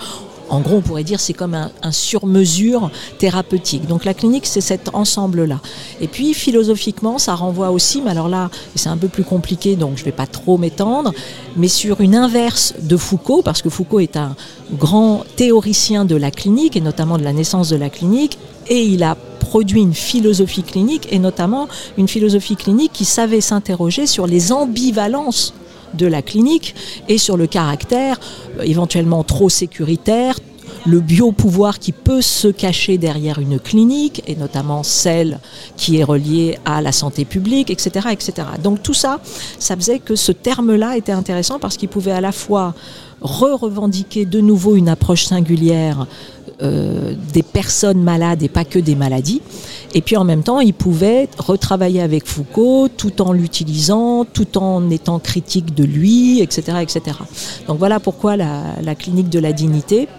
en 0.49 0.61
gros, 0.61 0.77
on 0.77 0.81
pourrait 0.81 1.03
dire 1.03 1.19
c'est 1.19 1.33
comme 1.33 1.53
un, 1.53 1.91
sur-mesure 1.91 2.91
thérapeutique. 3.17 3.87
Donc 3.87 4.05
la 4.05 4.13
clinique, 4.13 4.45
c'est 4.45 4.61
cet 4.61 4.89
ensemble-là. 4.93 5.59
Et 6.01 6.07
puis 6.07 6.33
philosophiquement, 6.33 7.17
ça 7.17 7.35
renvoie 7.35 7.71
aussi, 7.71 8.01
mais 8.01 8.11
alors 8.11 8.29
là, 8.29 8.49
c'est 8.75 8.89
un 8.89 8.97
peu 8.97 9.07
plus 9.07 9.23
compliqué, 9.23 9.75
donc 9.75 9.95
je 9.95 10.01
ne 10.01 10.05
vais 10.05 10.11
pas 10.11 10.27
trop 10.27 10.57
m'étendre, 10.57 11.13
mais 11.55 11.67
sur 11.67 12.01
une 12.01 12.15
inverse 12.15 12.73
de 12.81 12.97
Foucault, 12.97 13.41
parce 13.43 13.61
que 13.61 13.69
Foucault 13.69 13.99
est 13.99 14.17
un 14.17 14.35
grand 14.73 15.23
théoricien 15.35 16.05
de 16.05 16.15
la 16.15 16.31
clinique, 16.31 16.75
et 16.75 16.81
notamment 16.81 17.17
de 17.17 17.23
la 17.23 17.33
naissance 17.33 17.69
de 17.69 17.75
la 17.75 17.89
clinique, 17.89 18.37
et 18.67 18.83
il 18.83 19.03
a 19.03 19.15
produit 19.39 19.81
une 19.81 19.93
philosophie 19.93 20.63
clinique, 20.63 21.07
et 21.11 21.19
notamment 21.19 21.67
une 21.97 22.07
philosophie 22.07 22.55
clinique 22.55 22.91
qui 22.93 23.05
savait 23.05 23.41
s'interroger 23.41 24.05
sur 24.05 24.27
les 24.27 24.51
ambivalences 24.51 25.53
de 25.93 26.05
la 26.05 26.21
clinique 26.21 26.75
et 27.07 27.17
sur 27.17 27.37
le 27.37 27.47
caractère 27.47 28.19
euh, 28.59 28.63
éventuellement 28.63 29.23
trop 29.23 29.49
sécuritaire, 29.49 30.39
le 30.85 30.99
biopouvoir 30.99 31.79
qui 31.79 31.91
peut 31.91 32.21
se 32.21 32.47
cacher 32.47 32.97
derrière 32.97 33.39
une 33.39 33.59
clinique, 33.59 34.23
et 34.27 34.35
notamment 34.35 34.83
celle 34.83 35.39
qui 35.77 35.97
est 35.97 36.03
reliée 36.03 36.57
à 36.65 36.81
la 36.81 36.91
santé 36.91 37.25
publique, 37.25 37.69
etc. 37.69 38.07
etc. 38.11 38.47
Donc 38.63 38.81
tout 38.81 38.93
ça, 38.93 39.19
ça 39.59 39.75
faisait 39.75 39.99
que 39.99 40.15
ce 40.15 40.31
terme-là 40.31 40.97
était 40.97 41.11
intéressant 41.11 41.59
parce 41.59 41.77
qu'il 41.77 41.89
pouvait 41.89 42.11
à 42.11 42.21
la 42.21 42.31
fois 42.31 42.73
re-revendiquer 43.21 44.25
de 44.25 44.39
nouveau 44.39 44.75
une 44.75 44.87
approche 44.87 45.25
singulière 45.25 46.07
euh, 46.61 47.13
des 47.31 47.41
personnes 47.41 48.03
malades 48.03 48.43
et 48.43 48.49
pas 48.49 48.65
que 48.65 48.79
des 48.79 48.95
maladies. 48.95 49.41
Et 49.93 50.01
puis 50.01 50.17
en 50.17 50.25
même 50.25 50.43
temps, 50.43 50.59
il 50.59 50.73
pouvait 50.73 51.29
retravailler 51.37 52.01
avec 52.01 52.27
Foucault 52.27 52.89
tout 52.89 53.21
en 53.21 53.31
l'utilisant, 53.31 54.25
tout 54.25 54.57
en 54.57 54.89
étant 54.89 55.19
critique 55.19 55.73
de 55.73 55.85
lui, 55.85 56.41
etc. 56.41 56.79
etc. 56.81 57.17
Donc 57.67 57.79
voilà 57.79 58.01
pourquoi 58.01 58.35
la, 58.35 58.95
clinique 58.95 59.29
de 59.29 59.39
la 59.39 59.53
dignité. 59.53 60.09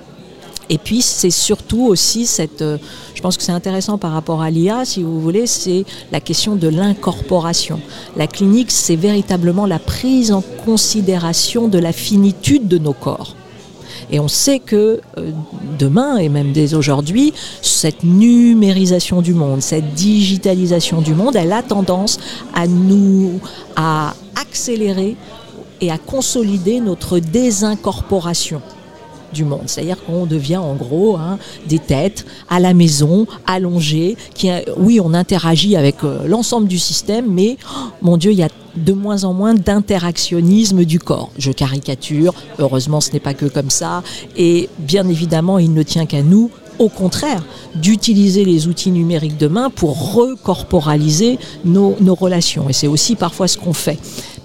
Et 0.70 0.78
puis 0.78 1.02
c'est 1.02 1.30
surtout 1.30 1.84
aussi 1.84 2.24
cette, 2.24 2.62
euh, 2.62 2.78
je 3.14 3.20
pense 3.20 3.36
que 3.36 3.42
c'est 3.42 3.52
intéressant 3.52 3.98
par 3.98 4.12
rapport 4.12 4.40
à 4.40 4.50
l'IA, 4.50 4.86
si 4.86 5.02
vous 5.02 5.20
voulez, 5.20 5.46
c'est 5.46 5.84
la 6.10 6.20
question 6.20 6.56
de 6.56 6.68
l'incorporation. 6.68 7.80
La 8.16 8.26
clinique, 8.26 8.70
c'est 8.70 8.96
véritablement 8.96 9.66
la 9.66 9.78
prise 9.78 10.32
en 10.32 10.42
considération 10.64 11.68
de 11.68 11.78
la 11.78 11.92
finitude 11.92 12.66
de 12.66 12.78
nos 12.78 12.94
corps. 12.94 13.36
Et 14.12 14.20
on 14.20 14.28
sait 14.28 14.58
que 14.58 15.00
euh, 15.18 15.30
demain, 15.78 16.16
et 16.16 16.28
même 16.28 16.52
dès 16.52 16.74
aujourd'hui, 16.74 17.32
cette 17.62 18.02
numérisation 18.02 19.22
du 19.22 19.34
monde, 19.34 19.62
cette 19.62 19.94
digitalisation 19.94 21.00
du 21.00 21.14
monde, 21.14 21.36
elle 21.36 21.52
a 21.52 21.62
tendance 21.62 22.18
à 22.54 22.66
nous, 22.66 23.40
accélérer 24.36 25.16
et 25.80 25.90
à 25.90 25.98
consolider 25.98 26.80
notre 26.80 27.18
désincorporation 27.18 28.60
du 29.32 29.44
monde. 29.44 29.62
C'est-à-dire 29.66 30.02
qu'on 30.04 30.26
devient 30.26 30.58
en 30.58 30.74
gros 30.74 31.16
hein, 31.16 31.38
des 31.66 31.78
têtes 31.78 32.26
à 32.48 32.60
la 32.60 32.74
maison, 32.74 33.26
allongées, 33.46 34.16
qui, 34.34 34.50
euh, 34.50 34.60
oui, 34.76 35.00
on 35.02 35.14
interagit 35.14 35.76
avec 35.76 36.04
euh, 36.04 36.26
l'ensemble 36.26 36.68
du 36.68 36.78
système, 36.78 37.26
mais 37.30 37.56
oh, 37.64 37.88
mon 38.02 38.16
Dieu, 38.16 38.32
il 38.32 38.38
y 38.38 38.42
a 38.42 38.48
de 38.76 38.92
moins 38.92 39.24
en 39.24 39.32
moins 39.32 39.54
d'interactionnisme 39.54 40.84
du 40.84 40.98
corps. 40.98 41.30
Je 41.38 41.52
caricature, 41.52 42.34
heureusement 42.58 43.00
ce 43.00 43.12
n'est 43.12 43.20
pas 43.20 43.34
que 43.34 43.46
comme 43.46 43.70
ça, 43.70 44.02
et 44.36 44.68
bien 44.78 45.08
évidemment 45.08 45.58
il 45.58 45.74
ne 45.74 45.82
tient 45.82 46.06
qu'à 46.06 46.22
nous, 46.22 46.50
au 46.78 46.88
contraire, 46.88 47.44
d'utiliser 47.74 48.44
les 48.44 48.66
outils 48.66 48.90
numériques 48.90 49.36
demain 49.36 49.68
pour 49.68 50.14
recorporaliser 50.14 51.38
nos, 51.64 51.94
nos 52.00 52.14
relations. 52.14 52.68
Et 52.70 52.72
c'est 52.72 52.86
aussi 52.86 53.16
parfois 53.16 53.48
ce 53.48 53.58
qu'on 53.58 53.74
fait, 53.74 53.98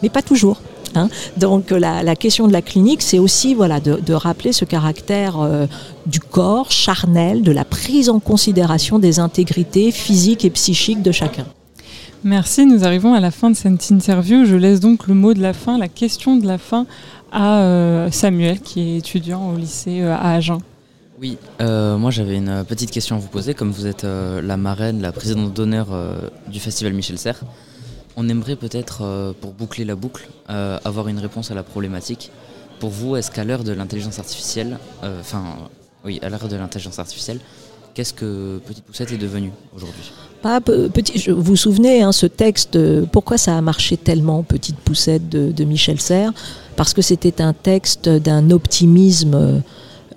mais 0.03 0.09
pas 0.09 0.21
toujours. 0.21 0.59
Hein. 0.97 1.09
Donc 1.37 1.71
la, 1.71 2.03
la, 2.03 2.15
question 2.15 2.47
de 2.47 2.53
la 2.53 2.61
clinique, 2.61 3.01
c'est 3.01 3.19
aussi 3.19 3.53
voilà, 3.53 3.79
de, 3.79 3.99
de, 3.99 4.13
rappeler 4.13 4.53
ce 4.53 4.65
caractère 4.65 5.39
euh, 5.39 5.67
du 6.05 6.19
corps 6.19 6.71
charnel, 6.71 7.41
de 7.41 7.51
la 7.51 7.65
prise 7.65 8.09
en 8.09 8.19
considération 8.19 8.99
des 8.99 9.19
intégrités 9.19 9.91
physiques 9.91 10.45
et 10.45 10.49
psychiques 10.49 11.01
de 11.01 11.11
chacun. 11.11 11.45
Merci, 12.23 12.65
nous 12.65 12.83
arrivons 12.83 13.13
à 13.13 13.19
la 13.19 13.31
fin 13.31 13.51
de 13.51 13.55
cette 13.55 13.89
interview. 13.91 14.45
Je 14.45 14.55
laisse 14.55 14.79
donc 14.79 15.07
le 15.07 15.13
mot 15.13 15.33
de 15.33 15.41
la 15.41 15.53
fin, 15.53 15.77
la 15.77 15.87
question 15.87 16.37
de 16.37 16.47
la 16.47 16.57
fin 16.57 16.87
à 17.31 17.59
euh, 17.59 18.09
Samuel, 18.11 18.61
qui 18.61 18.81
est 18.81 18.97
étudiant 18.97 19.51
au 19.51 19.57
lycée 19.57 20.01
euh, 20.01 20.15
à 20.15 20.33
Agen. 20.33 20.59
Oui, 21.21 21.37
euh, 21.61 21.97
moi 21.97 22.11
j'avais 22.11 22.35
une 22.35 22.65
petite 22.65 22.91
question 22.91 23.15
à 23.15 23.19
vous 23.19 23.27
poser. 23.27 23.53
Comme 23.53 23.71
vous 23.71 23.87
êtes 23.87 24.03
euh, 24.03 24.41
la 24.41 24.57
marraine, 24.57 25.01
la 25.01 25.13
présidente 25.13 25.53
d'honneur 25.53 25.87
euh, 25.91 26.29
du 26.47 26.59
festival 26.59 26.93
Michel 26.93 27.17
Serres, 27.17 27.41
on 28.15 28.29
aimerait 28.29 28.55
peut-être, 28.55 29.33
pour 29.41 29.51
boucler 29.53 29.85
la 29.85 29.95
boucle, 29.95 30.27
avoir 30.47 31.07
une 31.07 31.19
réponse 31.19 31.51
à 31.51 31.55
la 31.55 31.63
problématique. 31.63 32.31
Pour 32.79 32.89
vous, 32.89 33.15
est-ce 33.15 33.31
qu'à 33.31 33.43
l'heure 33.43 33.63
de 33.63 33.71
l'intelligence 33.71 34.19
artificielle, 34.19 34.77
enfin, 35.03 35.43
oui, 36.03 36.19
à 36.21 36.29
l'heure 36.29 36.47
de 36.47 36.55
l'intelligence 36.55 36.99
artificielle, 36.99 37.39
qu'est-ce 37.93 38.13
que 38.13 38.59
Petite 38.65 38.83
Poussette 38.83 39.11
est 39.11 39.17
devenu 39.17 39.51
aujourd'hui? 39.75 40.11
Vous 41.27 41.41
vous 41.41 41.55
souvenez, 41.55 42.03
hein, 42.03 42.11
ce 42.11 42.27
texte, 42.27 42.77
pourquoi 43.05 43.37
ça 43.37 43.57
a 43.57 43.61
marché 43.61 43.97
tellement, 43.97 44.43
Petite 44.43 44.77
Poussette 44.77 45.27
de, 45.29 45.63
Michel 45.63 45.99
Serres? 45.99 46.33
Parce 46.75 46.93
que 46.93 47.01
c'était 47.01 47.41
un 47.41 47.53
texte 47.53 48.09
d'un 48.09 48.51
optimisme 48.51 49.63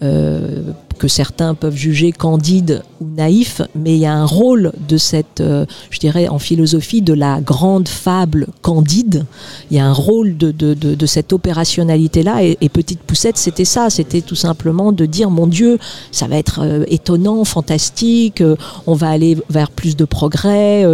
euh, 0.03 0.63
que 0.99 1.09
certains 1.09 1.55
peuvent 1.55 1.77
juger 1.77 2.13
candide 2.13 2.83
ou 3.01 3.07
naïf, 3.07 3.63
mais 3.75 3.95
il 3.95 4.01
y 4.01 4.07
a 4.07 4.13
un 4.13 4.27
rôle 4.27 4.73
de 4.89 4.97
cette, 4.97 5.41
euh, 5.41 5.65
je 5.91 5.99
dirais 5.99 6.29
en 6.29 6.39
philosophie, 6.39 7.01
de 7.01 7.15
la 7.15 7.41
grande 7.41 7.89
fable 7.89 8.49
candide. 8.61 9.25
Il 9.71 9.77
y 9.77 9.81
a 9.81 9.87
un 9.87 9.93
rôle 9.93 10.37
de, 10.37 11.07
cette 11.07 11.33
opérationnalité-là. 11.33 12.45
Et, 12.45 12.59
et, 12.61 12.69
Petite 12.69 13.01
Poussette, 13.01 13.39
c'était 13.39 13.65
ça. 13.65 13.89
C'était 13.89 14.21
tout 14.21 14.35
simplement 14.35 14.93
de 14.93 15.07
dire, 15.07 15.31
mon 15.31 15.47
Dieu, 15.47 15.79
ça 16.13 16.27
va 16.27 16.37
être 16.37 16.61
euh, 16.63 16.85
étonnant, 16.89 17.45
fantastique, 17.45 18.41
euh, 18.41 18.57
on 18.87 18.95
va 18.95 19.09
aller 19.09 19.39
vers 19.49 19.71
plus 19.71 19.97
de 19.97 20.05
progrès. 20.05 20.85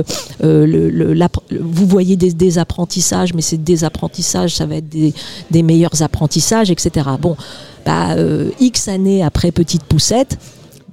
Vous 0.41 1.87
voyez 1.87 2.17
des, 2.17 2.33
des, 2.33 2.59
apprentissages, 2.59 3.35
mais 3.35 3.43
ces 3.43 3.57
désapprentissages, 3.57 4.55
ça 4.55 4.67
va 4.67 4.77
être 4.77 4.89
des, 4.89 5.13
des 5.51 5.63
meilleurs 5.63 6.03
apprentissages, 6.03 6.71
etc. 6.71 7.09
Bon, 7.21 7.37
bah, 7.85 8.17
X 8.61 8.89
années 8.89 9.23
après 9.23 9.53
Petite 9.53 9.85
Poussette, 9.85 10.39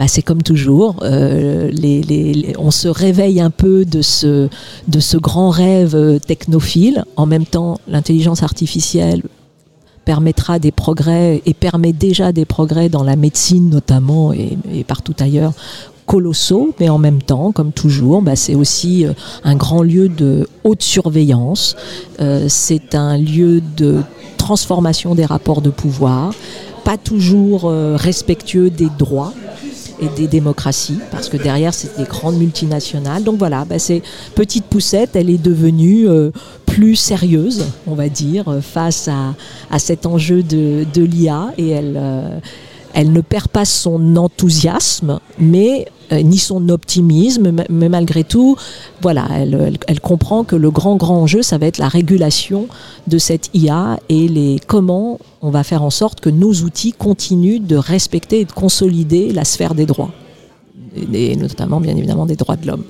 bah, 0.02 0.08
c'est 0.08 0.24
comme 0.24 0.42
toujours, 0.42 0.96
euh, 1.04 1.70
on 2.58 2.72
se 2.72 2.88
réveille 2.88 3.40
un 3.40 3.52
peu 3.52 3.86
de 3.86 4.02
ce, 4.02 4.50
grand 5.18 5.52
rêve 5.52 6.20
technophile. 6.26 7.06
En 7.18 7.28
même 7.28 7.46
temps, 7.46 7.78
l'intelligence 7.88 8.42
artificielle 8.42 9.22
permettra 10.04 10.58
des 10.58 10.72
progrès 10.72 11.44
et 11.46 11.54
permet 11.54 11.94
déjà 11.94 12.32
des 12.32 12.46
progrès 12.46 12.90
dans 12.90 13.04
la 13.04 13.16
médecine 13.16 13.70
notamment 13.70 14.34
et, 14.34 14.58
partout 14.88 15.14
ailleurs 15.20 15.54
colossaux, 16.08 16.74
mais 16.80 16.90
en 16.90 16.98
même 16.98 17.22
temps, 17.22 17.52
comme 17.52 17.72
toujours, 17.72 18.24
bah, 18.24 18.36
c'est 18.36 18.56
aussi 18.56 19.06
euh, 19.06 19.14
un 19.44 19.56
grand 19.56 19.84
lieu 19.84 20.10
de 20.10 20.48
haute 20.64 20.82
surveillance, 20.82 21.76
euh, 22.20 22.48
c'est 22.50 22.96
un 22.96 23.20
lieu 23.20 23.62
de 23.78 24.02
transformation 24.38 25.14
des 25.14 25.26
rapports 25.26 25.62
de 25.62 25.70
pouvoir, 25.70 26.34
pas 26.84 26.98
toujours 26.98 27.66
euh, 27.66 27.96
respectueux 27.96 28.70
des 28.70 28.90
droits 28.98 29.34
et 30.00 30.08
des 30.20 30.28
démocraties, 30.28 31.00
parce 31.12 31.30
que 31.30 31.38
derrière, 31.38 31.74
c'est 31.74 31.96
des 31.98 32.06
grandes 32.06 32.38
multinationales. 32.38 33.24
Donc 33.24 33.38
voilà, 33.38 33.66
bah, 33.66 33.78
c'est 33.78 34.02
Petite 34.36 34.66
Poussette, 34.66 35.16
elle 35.16 35.30
est 35.30 35.42
devenue 35.42 36.10
euh, 36.10 36.32
plus 36.66 36.96
sérieuse, 36.96 37.66
on 37.86 37.94
va 37.94 38.10
dire, 38.10 38.46
face 38.62 39.08
à, 39.08 39.36
à 39.70 39.78
cet 39.78 40.06
enjeu 40.06 40.42
de, 40.42 40.86
de 40.92 41.04
l'IA, 41.04 41.54
et 41.58 41.70
elle, 41.70 41.98
euh, 41.98 42.40
elle 42.94 43.12
ne 43.12 43.22
perd 43.22 43.48
pas 43.48 43.66
son 43.66 44.16
enthousiasme, 44.16 45.20
mais 45.38 45.86
euh, 45.86 46.01
ni 46.12 46.38
son 46.38 46.70
optimisme, 46.70 47.52
mais 47.70 47.90
malgré 47.90 48.24
tout, 48.24 48.56
voilà, 49.02 49.28
elle, 49.34 49.54
elle, 49.54 49.78
elle, 49.88 50.00
comprend 50.00 50.44
que 50.44 50.56
le 50.56 50.72
grand 50.72 50.96
grand 50.96 51.22
enjeu, 51.22 51.42
ça 51.42 51.58
va 51.58 51.68
être 51.68 51.78
la 51.78 51.88
régulation 51.88 52.68
de 53.08 53.18
cette 53.18 53.50
IA 53.54 54.00
et 54.10 54.28
les 54.28 54.60
comment 54.68 55.20
on 55.42 55.50
va 55.50 55.64
faire 55.64 55.84
en 55.84 55.90
sorte 55.90 56.20
que 56.20 56.30
nos 56.30 56.54
outils 56.54 56.94
continuent 56.94 57.62
de 57.62 57.76
respecter 57.76 58.42
et 58.42 58.46
de 58.46 58.52
consolider 58.52 59.32
la 59.32 59.46
sphère 59.46 59.76
des 59.76 59.86
droits, 59.86 60.12
et, 60.96 61.32
et 61.32 61.36
notamment 61.36 61.80
bien 61.80 61.96
évidemment 61.96 62.26
des 62.26 62.36
droits 62.36 62.58
de 62.58 62.68
l'homme. 62.68 62.84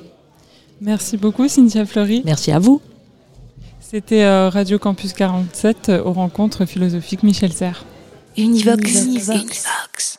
Merci 0.81 1.17
beaucoup 1.17 1.47
Cynthia 1.47 1.85
Fleury. 1.85 2.23
Merci 2.25 2.51
à 2.51 2.59
vous. 2.59 2.81
C'était 3.91 4.23
euh, 4.23 4.49
Radio 4.49 4.79
Campus 4.79 5.11
47 5.11 5.89
euh, 5.89 6.03
aux 6.03 6.13
rencontres 6.13 6.65
philosophiques 6.65 7.23
Michel 7.23 7.51
Serres. 7.51 7.83
Univox. 8.37 9.03
Univox. 9.03 9.29
Univox. 9.29 10.17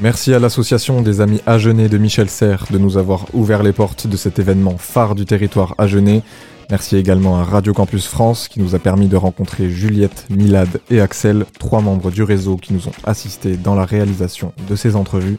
Merci 0.00 0.32
à 0.32 0.38
l'association 0.38 1.02
des 1.02 1.20
Amis 1.20 1.40
Agenais 1.44 1.88
de 1.88 1.98
Michel 1.98 2.30
Serres 2.30 2.66
de 2.70 2.78
nous 2.78 2.98
avoir 2.98 3.26
ouvert 3.34 3.64
les 3.64 3.72
portes 3.72 4.06
de 4.06 4.16
cet 4.16 4.38
événement 4.38 4.78
phare 4.78 5.16
du 5.16 5.24
territoire 5.24 5.74
agenais. 5.76 6.22
Merci 6.70 6.96
également 6.96 7.40
à 7.40 7.42
Radio 7.42 7.72
Campus 7.72 8.06
France 8.06 8.46
qui 8.46 8.60
nous 8.60 8.76
a 8.76 8.78
permis 8.78 9.08
de 9.08 9.16
rencontrer 9.16 9.68
Juliette, 9.70 10.26
Milad 10.30 10.80
et 10.88 11.00
Axel, 11.00 11.46
trois 11.58 11.80
membres 11.80 12.12
du 12.12 12.22
réseau 12.22 12.56
qui 12.56 12.74
nous 12.74 12.86
ont 12.86 12.92
assistés 13.02 13.56
dans 13.56 13.74
la 13.74 13.84
réalisation 13.84 14.52
de 14.68 14.76
ces 14.76 14.94
entrevues. 14.94 15.38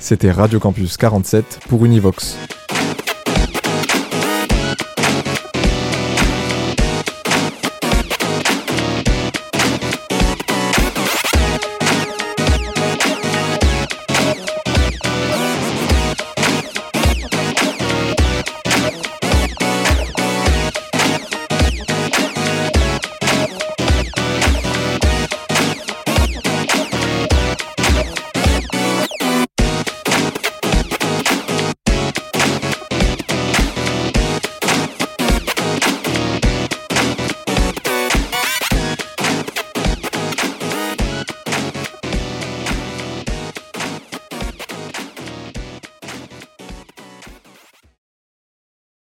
C'était 0.00 0.32
Radio 0.32 0.58
Campus 0.58 0.96
47 0.96 1.60
pour 1.68 1.84
Univox. 1.84 2.36